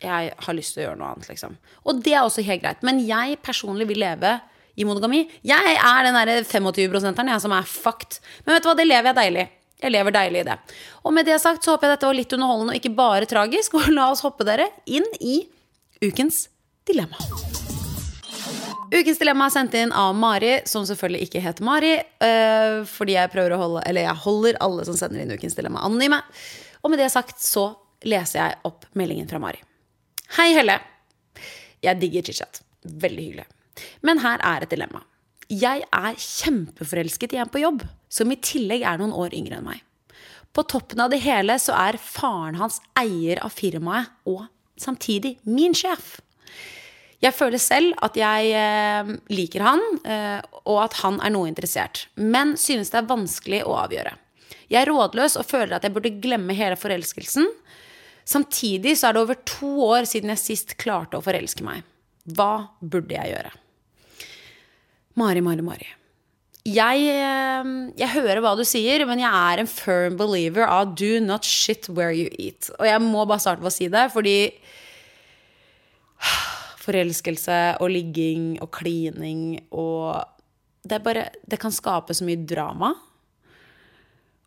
jeg 0.02 0.32
har 0.44 0.56
lyst 0.56 0.74
til 0.76 0.82
å 0.82 0.88
gjøre 0.90 1.00
noe 1.00 1.14
annet, 1.14 1.28
liksom. 1.30 1.56
Og 1.88 2.02
det 2.04 2.12
er 2.12 2.24
også 2.26 2.44
helt 2.44 2.62
greit. 2.64 2.82
Men 2.85 3.00
jeg 3.00 3.38
personlig 3.44 3.88
vil 3.88 4.02
leve 4.02 4.35
i 4.76 4.85
monogami. 4.85 5.22
Jeg 5.46 5.76
er 5.76 6.00
den 6.04 6.18
derre 6.18 6.42
25-prosenteren 6.44 7.32
jeg 7.32 7.44
som 7.46 7.54
er 7.56 7.68
fucked. 7.70 8.18
Men 8.44 8.56
vet 8.56 8.66
du 8.66 8.68
hva, 8.68 8.76
det 8.76 8.88
lever 8.88 9.11
jeg 9.11 9.18
deilig. 9.22 9.46
Jeg 9.80 9.92
lever 9.92 10.14
deilig 10.16 10.42
i 10.42 10.48
det. 10.48 10.56
Og 11.04 11.14
med 11.16 11.28
det 11.28 11.38
sagt 11.40 11.64
så 11.64 11.74
håper 11.74 11.88
jeg 11.88 11.96
dette 11.96 12.09
var 12.09 12.16
litt 12.16 12.35
underholdende 12.37 12.74
og 12.74 12.80
ikke 12.80 12.96
bare 12.96 13.28
tragisk. 13.28 13.76
Og 13.80 13.88
la 13.92 14.11
oss 14.12 14.24
hoppe 14.24 14.44
dere 14.48 14.68
inn 14.85 15.06
i 15.20 15.38
ukens 16.00 16.48
dilemma. 16.87 17.16
Ukens 18.92 19.18
dilemma 19.18 19.48
er 19.48 19.54
sendt 19.54 19.74
inn 19.74 19.92
av 19.96 20.14
Mari, 20.14 20.61
som 20.68 20.85
selvfølgelig 20.87 21.26
ikke 21.26 21.42
heter 21.42 21.66
Mari. 21.66 21.94
øh, 22.22 22.85
fordi 22.87 23.16
jeg 23.16 23.32
prøver 23.32 23.56
å 23.56 23.59
holde 23.59 23.82
Eller 23.87 24.06
jeg 24.06 24.22
holder 24.24 24.56
alle 24.61 24.85
som 24.85 24.96
sender 24.96 25.22
inn 25.22 25.32
ukens 25.32 25.54
dilemma, 25.54 25.82
anonyme. 25.82 26.22
Og 26.82 26.90
med 26.90 26.98
det 26.98 27.11
sagt 27.11 27.40
så 27.42 27.74
leser 28.04 28.38
jeg 28.38 28.59
opp 28.64 28.87
meldingen 28.94 29.28
fra 29.28 29.38
Mari. 29.38 29.59
Hei, 30.37 30.52
Helle. 30.54 30.78
Jeg 31.82 32.00
digger 32.00 32.22
chit-chat. 32.22 32.62
Veldig 32.85 33.22
hyggelig. 33.22 33.46
Men 34.02 34.18
her 34.22 34.40
er 34.44 34.62
et 34.62 34.70
dilemma. 34.70 35.02
Jeg 35.50 35.85
er 35.92 36.14
kjempeforelsket 36.18 37.35
i 37.35 37.38
en 37.42 37.50
på 37.50 37.62
jobb, 37.62 37.85
som 38.09 38.30
i 38.30 38.38
tillegg 38.42 38.82
er 38.82 38.98
noen 38.98 39.14
år 39.14 39.35
yngre 39.35 39.59
enn 39.59 39.66
meg. 39.66 39.82
På 40.56 40.64
toppen 40.66 41.02
av 41.04 41.11
det 41.12 41.20
hele 41.22 41.59
så 41.61 41.74
er 41.76 41.98
faren 42.00 42.56
hans 42.59 42.80
eier 42.98 43.42
av 43.44 43.52
firmaet 43.54 44.09
og 44.26 44.46
samtidig 44.81 45.37
min 45.49 45.75
sjef. 45.77 46.17
Jeg 47.25 47.33
føler 47.33 47.61
selv 47.61 47.97
at 48.05 48.17
jeg 48.19 48.53
eh, 48.53 49.11
liker 49.33 49.65
han, 49.65 49.83
eh, 50.05 50.41
og 50.69 50.83
at 50.85 50.99
han 51.01 51.17
er 51.25 51.33
noe 51.33 51.49
interessert, 51.49 52.07
men 52.21 52.55
synes 52.61 52.93
det 52.93 53.01
er 53.01 53.09
vanskelig 53.09 53.62
å 53.65 53.77
avgjøre. 53.87 54.12
Jeg 54.69 54.83
er 54.83 54.91
rådløs 54.91 55.39
og 55.41 55.47
føler 55.49 55.77
at 55.77 55.87
jeg 55.87 55.95
burde 55.95 56.17
glemme 56.23 56.57
hele 56.59 56.77
forelskelsen. 56.79 57.49
Samtidig 58.27 58.97
så 58.99 59.09
er 59.09 59.17
det 59.17 59.23
over 59.23 59.39
to 59.47 59.71
år 59.87 60.09
siden 60.11 60.33
jeg 60.35 60.43
sist 60.43 60.75
klarte 60.83 61.19
å 61.19 61.25
forelske 61.25 61.65
meg. 61.65 61.87
Hva 62.27 62.67
burde 62.83 63.15
jeg 63.15 63.33
gjøre? 63.33 63.53
Mari, 65.17 65.41
Mari, 65.41 65.65
Mari. 65.65 65.89
Jeg, 66.66 67.02
eh, 67.14 67.68
jeg 68.00 68.11
hører 68.16 68.40
hva 68.42 68.57
du 68.59 68.64
sier, 68.66 69.05
men 69.07 69.20
jeg 69.22 69.31
er 69.31 69.62
en 69.62 69.70
firm 69.70 70.16
believer 70.18 70.66
av 70.66 70.96
do 70.98 71.20
not 71.22 71.46
shit 71.46 71.87
where 71.88 72.11
you 72.11 72.26
eat. 72.42 72.70
Og 72.81 72.88
jeg 72.88 73.02
må 73.05 73.22
bare 73.24 73.42
starte 73.44 73.62
med 73.62 73.70
å 73.70 73.76
si 73.76 73.87
det, 73.92 74.09
fordi 74.14 74.38
forelskelse 76.87 77.61
og 77.79 77.92
ligging 77.94 78.57
og 78.64 78.72
klining 78.74 79.61
og 79.70 80.24
det, 80.87 81.02
bare, 81.02 81.29
det 81.46 81.59
kan 81.62 81.74
skape 81.74 82.14
så 82.14 82.26
mye 82.26 82.42
drama. 82.46 82.94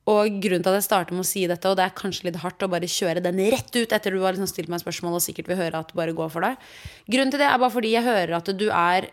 Og 0.10 0.40
grunnen 0.42 0.64
til 0.66 0.74
at 0.74 0.80
jeg 0.80 0.88
starter 0.88 1.16
med 1.16 1.24
å 1.24 1.30
si 1.30 1.44
dette, 1.48 1.70
og 1.70 1.78
det 1.78 1.86
er 1.86 1.98
kanskje 1.98 2.30
litt 2.30 2.40
hardt 2.42 2.64
å 2.66 2.72
bare 2.72 2.90
kjøre 2.90 3.22
den 3.24 3.40
rett 3.54 3.70
ut 3.76 3.94
etter 3.94 4.16
du 4.16 4.24
har 4.24 4.34
liksom 4.34 4.50
stilt 4.50 4.72
meg 4.72 4.82
spørsmål 4.82 5.20
og 5.20 5.24
sikkert 5.24 5.52
vil 5.52 5.60
høre 5.60 5.84
at 5.84 5.92
det 5.92 6.00
bare 6.00 6.16
går 6.18 6.32
for 6.34 6.46
deg 6.46 6.58
Grunnen 7.12 7.34
til 7.34 7.44
det 7.44 7.50
er 7.50 7.60
bare 7.62 7.76
fordi 7.76 7.94
jeg 7.94 8.08
hører 8.08 8.40
at 8.40 8.50
du 8.58 8.66
er 8.72 9.12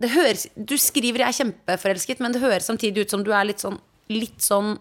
det 0.00 0.10
høres, 0.14 0.46
Du 0.56 0.76
skriver 0.78 1.18
'jeg 1.18 1.28
er 1.28 1.38
kjempeforelsket', 1.44 2.20
men 2.20 2.32
det 2.32 2.40
høres 2.40 2.66
samtidig 2.66 3.04
ut 3.04 3.10
som 3.10 3.24
du 3.24 3.32
er 3.32 3.44
litt 3.44 3.60
sånn 3.60 3.78
Litt 4.10 4.40
sånn 4.42 4.78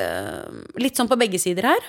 uh, 0.00 0.50
Litt 0.80 0.96
sånn 0.96 1.08
på 1.08 1.18
begge 1.18 1.38
sider 1.38 1.62
her. 1.68 1.82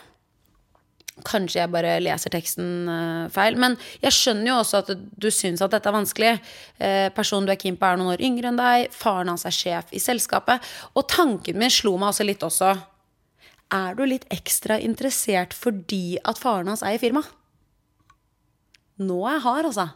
Kanskje 1.24 1.62
jeg 1.62 1.72
bare 1.72 2.00
leser 2.02 2.34
teksten 2.34 2.90
uh, 2.90 3.30
feil. 3.30 3.56
Men 3.56 3.78
jeg 4.02 4.12
skjønner 4.12 4.50
jo 4.50 4.58
også 4.60 4.82
at 4.82 4.90
du 4.98 5.30
syns 5.32 5.62
at 5.62 5.72
dette 5.72 5.88
er 5.88 5.96
vanskelig. 5.96 6.34
Uh, 6.82 7.10
personen 7.14 7.46
du 7.46 7.54
er 7.54 7.62
keen 7.62 7.78
på, 7.78 7.86
er 7.86 8.02
noen 8.02 8.16
år 8.16 8.26
yngre 8.26 8.50
enn 8.50 8.58
deg. 8.58 8.90
Faren 8.92 9.30
hans 9.30 9.46
er 9.46 9.56
sjef 9.56 9.94
i 9.94 10.02
selskapet. 10.04 10.60
Og 10.98 11.08
tanken 11.08 11.60
min 11.62 11.72
slo 11.72 11.96
meg 12.02 12.12
også 12.12 12.28
litt 12.28 12.44
også. 12.44 12.74
Er 13.74 13.96
du 13.96 14.04
litt 14.06 14.26
ekstra 14.34 14.82
interessert 14.82 15.54
fordi 15.54 16.18
at 16.26 16.42
faren 16.42 16.74
hans 16.74 16.84
eier 16.86 17.02
firma? 17.02 17.24
Nå 19.02 19.24
er 19.26 19.38
jeg 19.38 19.46
hard, 19.48 19.70
altså. 19.72 19.88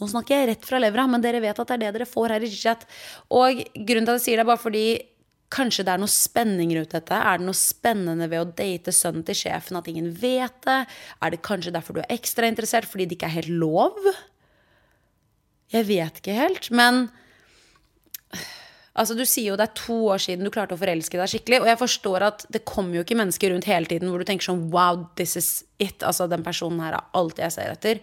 Nå 0.00 0.08
snakker 0.08 0.38
jeg 0.38 0.50
rett 0.50 0.66
fra 0.66 0.80
levra, 0.80 1.06
men 1.10 1.22
dere 1.22 1.42
vet 1.44 1.58
at 1.60 1.68
det 1.68 1.76
er 1.76 1.82
det 1.84 1.94
dere 1.98 2.08
får 2.08 2.34
her 2.34 2.46
i 2.46 2.52
chat. 2.52 2.86
Og 3.36 3.62
grunnen 3.76 4.08
til 4.08 4.14
at 4.14 4.20
jeg 4.20 4.26
sier 4.26 4.40
det, 4.40 4.46
er 4.46 4.50
bare 4.50 4.62
fordi 4.62 4.84
kanskje 5.50 5.84
det 5.86 5.92
er 5.92 6.00
noe 6.00 6.12
spenning 6.12 6.72
rundt 6.76 6.94
dette. 6.94 7.16
Er 7.16 7.40
det 7.40 7.46
noe 7.48 7.58
spennende 7.58 8.28
ved 8.30 8.42
å 8.42 8.50
date 8.62 8.94
sønnen 8.94 9.26
til 9.26 9.38
sjefen 9.42 9.78
at 9.80 9.88
ingen 9.90 10.10
vet 10.22 10.60
det? 10.66 10.80
Er 11.20 11.34
det 11.34 11.42
kanskje 11.46 11.74
derfor 11.74 11.96
du 11.96 12.04
er 12.04 12.12
ekstra 12.14 12.48
interessert, 12.48 12.88
fordi 12.88 13.08
det 13.10 13.18
ikke 13.18 13.30
er 13.30 13.38
helt 13.40 13.56
lov? 13.60 13.98
Jeg 15.74 15.86
vet 15.90 16.22
ikke 16.22 16.38
helt, 16.38 16.70
men 16.74 17.08
Altså, 19.00 19.14
Du 19.14 19.22
sier 19.24 19.52
jo 19.52 19.56
det 19.56 19.68
er 19.68 19.78
to 19.78 19.96
år 20.12 20.20
siden 20.20 20.44
du 20.44 20.50
klarte 20.52 20.74
å 20.74 20.80
forelske 20.80 21.16
deg 21.16 21.30
skikkelig. 21.30 21.60
Og 21.62 21.68
jeg 21.70 21.78
forstår 21.80 22.26
at 22.26 22.42
det 22.52 22.64
kommer 22.68 22.98
jo 22.98 23.04
ikke 23.06 23.16
mennesker 23.16 23.54
rundt 23.54 23.68
hele 23.70 23.88
tiden 23.88 24.10
hvor 24.10 24.20
du 24.20 24.26
tenker 24.28 24.50
sånn 24.50 24.66
Wow, 24.74 25.06
this 25.16 25.38
is 25.38 25.62
it. 25.78 26.02
Altså, 26.02 26.26
den 26.28 26.44
personen 26.44 26.82
her 26.84 26.98
er 26.98 27.06
alt 27.16 27.40
jeg 27.40 27.54
ser 27.54 27.72
etter. 27.72 28.02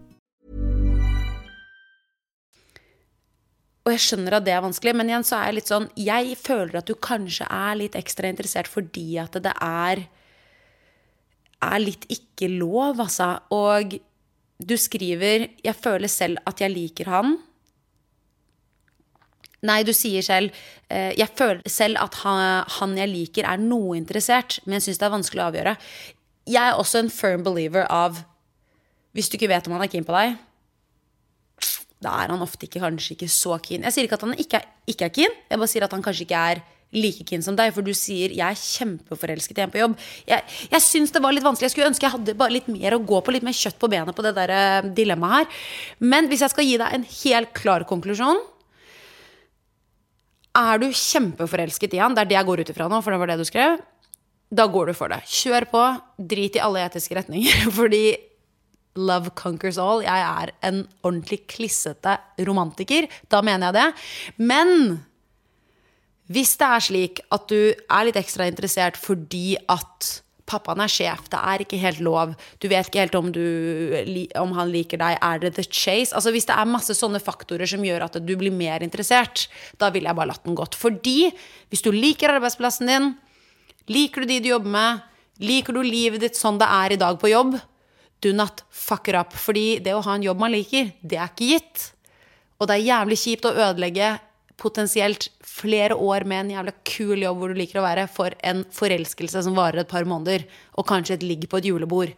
Og 3.81 3.95
jeg 3.95 4.03
skjønner 4.03 4.37
at 4.37 4.45
det 4.45 4.53
er 4.53 4.61
vanskelig, 4.61 4.93
men 4.93 5.09
igjen 5.09 5.25
så 5.25 5.39
er 5.39 5.49
jeg 5.49 5.57
litt 5.57 5.69
sånn 5.71 5.87
Jeg 5.97 6.35
føler 6.37 6.81
at 6.81 6.89
du 6.89 6.93
kanskje 7.01 7.47
er 7.49 7.77
litt 7.79 7.97
ekstra 7.97 8.29
interessert 8.29 8.69
fordi 8.69 9.15
at 9.21 9.39
det 9.41 9.53
er 9.57 10.05
er 11.61 11.81
litt 11.81 12.07
ikke 12.09 12.49
lov, 12.49 12.99
altså. 13.03 13.35
Og 13.53 13.97
du 14.61 14.77
skriver 14.77 15.47
'Jeg 15.63 15.75
føler 15.75 16.07
selv 16.07 16.37
at 16.45 16.61
jeg 16.61 16.71
liker 16.71 17.05
han'. 17.05 17.37
Nei, 19.63 19.83
du 19.83 19.93
sier 19.93 20.21
selv 20.21 20.51
eh, 20.89 21.13
'Jeg 21.13 21.29
føler 21.37 21.61
selv 21.67 21.97
at 22.01 22.15
han, 22.15 22.97
jeg 22.97 23.09
liker, 23.09 23.45
er 23.45 23.57
noe 23.57 23.97
interessert', 23.97 24.59
men 24.65 24.73
jeg 24.73 24.81
syns 24.81 24.97
det 24.97 25.05
er 25.05 25.17
vanskelig 25.17 25.41
å 25.41 25.51
avgjøre. 25.51 25.77
Jeg 26.47 26.69
er 26.69 26.73
også 26.73 26.99
en 26.99 27.09
firm 27.09 27.43
believer 27.43 27.85
av 27.89 28.25
Hvis 29.13 29.27
du 29.27 29.35
ikke 29.35 29.49
vet 29.49 29.67
om 29.67 29.73
han 29.73 29.81
er 29.81 29.91
keen 29.91 30.05
på 30.05 30.13
deg, 30.15 30.37
da 32.01 32.17
er 32.23 32.33
han 32.33 32.43
ofte 32.43 32.65
ikke, 32.65 32.81
kanskje 32.81 33.15
ikke 33.15 33.29
så 33.29 33.57
keen. 33.61 33.85
Jeg 33.85 33.93
sier 33.95 34.07
ikke 34.07 34.17
at 34.17 34.25
han 34.25 34.37
ikke 34.41 34.61
er, 34.61 34.69
ikke 34.89 35.07
er 35.07 35.15
keen, 35.15 35.41
jeg 35.49 35.61
bare 35.61 35.71
sier 35.71 35.85
at 35.85 35.93
han 35.93 36.05
kanskje 36.05 36.25
ikke 36.25 36.45
er 36.51 36.63
like 36.91 37.23
keen 37.27 37.43
som 37.43 37.55
deg. 37.57 37.73
For 37.73 37.85
du 37.85 37.93
sier 37.95 38.31
'jeg 38.31 38.43
er 38.43 38.55
kjempeforelsket 38.55 39.57
i 39.57 39.61
en 39.61 39.71
på 39.71 39.79
jobb'. 39.79 39.97
Jeg, 40.27 40.43
jeg 40.71 40.81
syns 40.81 41.11
det 41.11 41.21
var 41.21 41.31
litt 41.31 41.43
vanskelig. 41.43 41.69
Jeg 41.69 41.71
skulle 41.71 41.91
ønske 41.91 42.05
jeg 42.05 42.11
hadde 42.11 42.37
bare 42.37 42.51
litt 42.51 42.67
mer 42.67 42.93
å 42.93 43.05
gå 43.05 43.21
på, 43.21 43.31
litt 43.31 43.43
mer 43.43 43.55
kjøtt 43.55 43.79
på 43.79 43.89
benet 43.89 44.15
på 44.15 44.23
det 44.23 44.35
der 44.35 44.49
eh, 44.49 44.89
dilemmaet 44.89 45.47
her. 45.47 45.47
Men 45.99 46.27
hvis 46.27 46.41
jeg 46.41 46.49
skal 46.51 46.65
gi 46.65 46.77
deg 46.77 46.93
en 46.93 47.05
helt 47.05 47.53
klar 47.53 47.83
konklusjon 47.83 48.41
Er 50.53 50.77
du 50.79 50.91
kjempeforelsket 50.91 51.93
i 51.95 52.01
han, 52.03 52.13
det 52.13 52.25
er 52.25 52.27
det 52.27 52.35
jeg 52.35 52.45
går 52.45 52.59
ut 52.59 52.69
ifra 52.69 52.89
nå, 52.91 53.01
for 53.01 53.11
det 53.11 53.19
var 53.19 53.27
det 53.31 53.37
du 53.39 53.45
skrev, 53.47 53.79
da 54.51 54.65
går 54.67 54.91
du 54.91 54.93
for 54.93 55.07
det. 55.07 55.21
Kjør 55.23 55.63
på. 55.71 55.83
Drit 56.19 56.57
i 56.57 56.59
alle 56.59 56.83
etiske 56.83 57.15
retninger. 57.15 57.71
Fordi 57.79 58.17
Love 58.99 59.31
conquers 59.39 59.79
all. 59.79 60.03
Jeg 60.03 60.25
er 60.25 60.51
en 60.67 60.83
ordentlig 61.03 61.45
klissete 61.51 62.17
romantiker. 62.47 63.07
Da 63.31 63.39
mener 63.45 63.69
jeg 63.69 63.77
det. 63.77 63.87
Men 64.41 64.99
hvis 66.31 66.57
det 66.59 66.67
er 66.67 66.83
slik 66.83 67.23
at 67.33 67.47
du 67.51 67.71
er 67.71 68.07
litt 68.07 68.19
ekstra 68.19 68.47
interessert 68.47 68.99
fordi 68.99 69.55
at 69.71 70.11
pappaen 70.51 70.81
er 70.83 70.91
sjef, 70.91 71.25
det 71.31 71.39
er 71.39 71.63
ikke 71.63 71.79
helt 71.79 72.01
lov, 72.03 72.33
du 72.59 72.67
vet 72.71 72.87
ikke 72.87 73.03
helt 73.05 73.15
om, 73.15 73.29
du, 73.31 73.43
om 74.39 74.51
han 74.57 74.71
liker 74.73 74.99
deg, 74.99 75.17
er 75.23 75.41
det 75.43 75.53
the 75.55 75.63
chase? 75.63 76.11
Altså 76.15 76.33
Hvis 76.35 76.49
det 76.49 76.57
er 76.57 76.67
masse 76.67 76.95
sånne 76.97 77.21
faktorer 77.23 77.69
som 77.69 77.83
gjør 77.85 78.07
at 78.07 78.19
du 78.19 78.33
blir 78.39 78.53
mer 78.53 78.83
interessert, 78.83 79.47
da 79.79 79.91
ville 79.93 80.11
jeg 80.11 80.19
bare 80.19 80.31
latt 80.33 80.43
den 80.47 80.57
gått. 80.59 80.75
Fordi 80.75 81.31
hvis 81.71 81.85
du 81.85 81.91
liker 81.95 82.35
arbeidsplassen 82.35 82.91
din, 82.91 83.11
liker 83.91 84.23
du 84.23 84.33
de 84.33 84.41
du 84.43 84.51
jobber 84.51 84.75
med, 84.75 85.07
liker 85.41 85.75
du 85.75 85.83
livet 85.85 86.23
ditt 86.23 86.39
sånn 86.39 86.59
det 86.61 86.67
er 86.67 86.95
i 86.95 87.01
dag 87.01 87.19
på 87.21 87.31
jobb, 87.31 87.55
do 88.21 88.33
not 88.33 88.63
fuck 88.69 89.09
it 89.09 89.17
up. 89.17 89.33
Fordi 89.33 89.79
det 89.83 89.95
å 89.97 90.03
ha 90.05 90.17
en 90.17 90.25
jobb 90.25 90.41
man 90.41 90.53
liker, 90.53 90.93
det 91.01 91.19
er 91.19 91.31
ikke 91.31 91.49
gitt. 91.55 91.87
Og 92.61 92.69
det 92.69 92.77
er 92.77 92.89
jævlig 92.91 93.17
kjipt 93.21 93.47
å 93.49 93.55
ødelegge 93.55 94.13
potensielt 94.61 95.31
flere 95.41 95.95
år 95.97 96.25
med 96.29 96.43
en 96.43 96.51
jævla 96.55 96.73
kul 96.85 97.23
jobb 97.23 97.39
hvor 97.41 97.51
du 97.51 97.57
liker 97.57 97.81
å 97.81 97.85
være, 97.85 98.05
for 98.11 98.35
en 98.45 98.61
forelskelse 98.75 99.41
som 99.47 99.57
varer 99.57 99.81
et 99.81 99.89
par 99.89 100.05
måneder, 100.05 100.45
og 100.77 100.85
kanskje 100.89 101.17
et 101.17 101.25
ligg 101.25 101.47
på 101.49 101.57
et 101.57 101.69
julebord. 101.71 102.13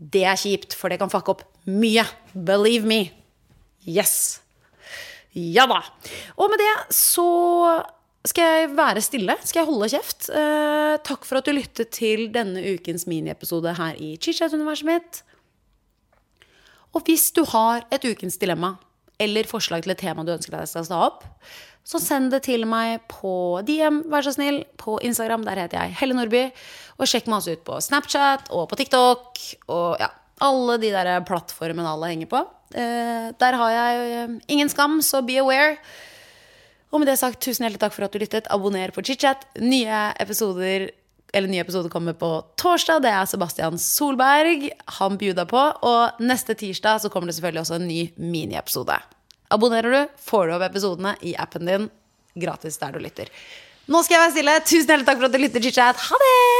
Det 0.00 0.24
er 0.26 0.40
kjipt, 0.40 0.74
for 0.74 0.90
det 0.90 0.98
kan 0.98 1.12
fucke 1.12 1.36
opp 1.36 1.46
mye. 1.70 2.02
Believe 2.34 2.88
me. 2.88 3.04
Yes. 3.86 4.40
Ja 5.36 5.68
da. 5.70 5.84
Og 6.40 6.50
med 6.50 6.58
det 6.58 6.72
så 6.96 7.28
skal 8.28 8.44
jeg 8.44 8.70
være 8.76 9.00
stille. 9.04 9.36
Skal 9.44 9.62
jeg 9.62 9.70
holde 9.70 9.88
kjeft? 9.94 10.28
Eh, 10.28 10.98
takk 11.06 11.24
for 11.24 11.40
at 11.40 11.48
du 11.48 11.54
lyttet 11.56 11.92
til 11.96 12.26
denne 12.34 12.60
ukens 12.74 13.06
miniepisode 13.08 13.72
her 13.78 13.96
i 13.96 14.12
Chichat-universet 14.20 14.88
mitt. 14.88 15.22
Og 16.92 17.06
hvis 17.06 17.30
du 17.32 17.44
har 17.48 17.86
et 17.94 18.04
ukens 18.04 18.36
dilemma 18.40 18.74
eller 19.20 19.48
forslag 19.48 19.84
til 19.84 19.94
et 19.94 20.00
tema 20.00 20.24
du 20.24 20.32
ønsker 20.34 20.56
jeg 20.58 20.68
skal 20.68 20.88
ta 20.90 21.00
opp, 21.06 21.24
så 21.86 22.00
send 22.02 22.28
det 22.34 22.42
til 22.44 22.66
meg 22.68 23.00
på 23.08 23.62
DM, 23.66 24.02
vær 24.12 24.24
så 24.26 24.34
snill, 24.36 24.62
på 24.78 24.98
Instagram. 25.06 25.46
Der 25.48 25.62
heter 25.62 25.80
jeg 25.80 25.96
Helle 26.00 26.16
Nordby. 26.18 26.44
Og 27.00 27.08
sjekk 27.08 27.30
meg 27.30 27.40
også 27.40 27.56
ut 27.56 27.64
på 27.66 27.80
Snapchat 27.82 28.52
og 28.52 28.68
på 28.70 28.78
TikTok 28.78 29.40
og 29.72 29.96
ja, 30.02 30.10
alle 30.44 30.76
de 30.82 30.92
der 30.92 31.24
plattformene 31.24 31.88
alle 31.88 32.12
henger 32.12 32.30
på. 32.30 32.44
Eh, 32.76 33.32
der 33.40 33.58
har 33.62 33.74
jeg 33.74 34.12
eh, 34.20 34.38
ingen 34.52 34.68
skam, 34.68 35.00
så 35.00 35.24
be 35.24 35.40
aware. 35.40 35.78
Og 36.90 37.00
med 37.00 37.10
det 37.10 37.18
sagt, 37.20 37.38
tusen 37.42 37.64
hjertelig 37.64 37.82
takk 37.84 37.94
for 37.94 38.06
at 38.06 38.14
du 38.14 38.18
lyttet. 38.22 38.48
Abonner 38.50 38.90
på 38.94 39.04
ChitChat. 39.06 39.46
Nye 39.62 40.00
episoder 40.22 40.90
eller 41.30 41.50
nye 41.50 41.62
episoder 41.62 41.92
kommer 41.92 42.16
på 42.18 42.32
torsdag. 42.58 43.04
Det 43.04 43.12
er 43.14 43.28
Sebastian 43.30 43.78
Solberg. 43.78 44.66
Han 44.98 45.18
bjuda 45.20 45.46
på. 45.50 45.62
Og 45.86 46.22
neste 46.22 46.56
tirsdag 46.58 47.04
så 47.04 47.12
kommer 47.12 47.30
det 47.30 47.38
selvfølgelig 47.38 47.62
også 47.62 47.78
en 47.78 47.88
ny 47.90 48.02
miniepisode. 48.18 48.98
Abonnerer 49.50 49.94
du, 49.94 50.16
får 50.26 50.46
du 50.46 50.56
opp 50.56 50.66
episodene 50.66 51.14
i 51.26 51.34
appen 51.38 51.66
din 51.70 51.88
gratis 52.38 52.78
der 52.82 52.94
du 52.94 53.02
lytter. 53.02 53.30
Nå 53.90 54.02
skal 54.06 54.16
jeg 54.18 54.24
være 54.26 54.34
stille. 54.36 54.58
Tusen 54.66 54.90
hjertelig 54.90 55.10
takk 55.10 55.22
for 55.22 55.30
at 55.30 55.38
du 55.38 55.42
lytter, 55.42 55.66
ChitChat. 55.66 56.08
Ha 56.10 56.24
det! 56.26 56.59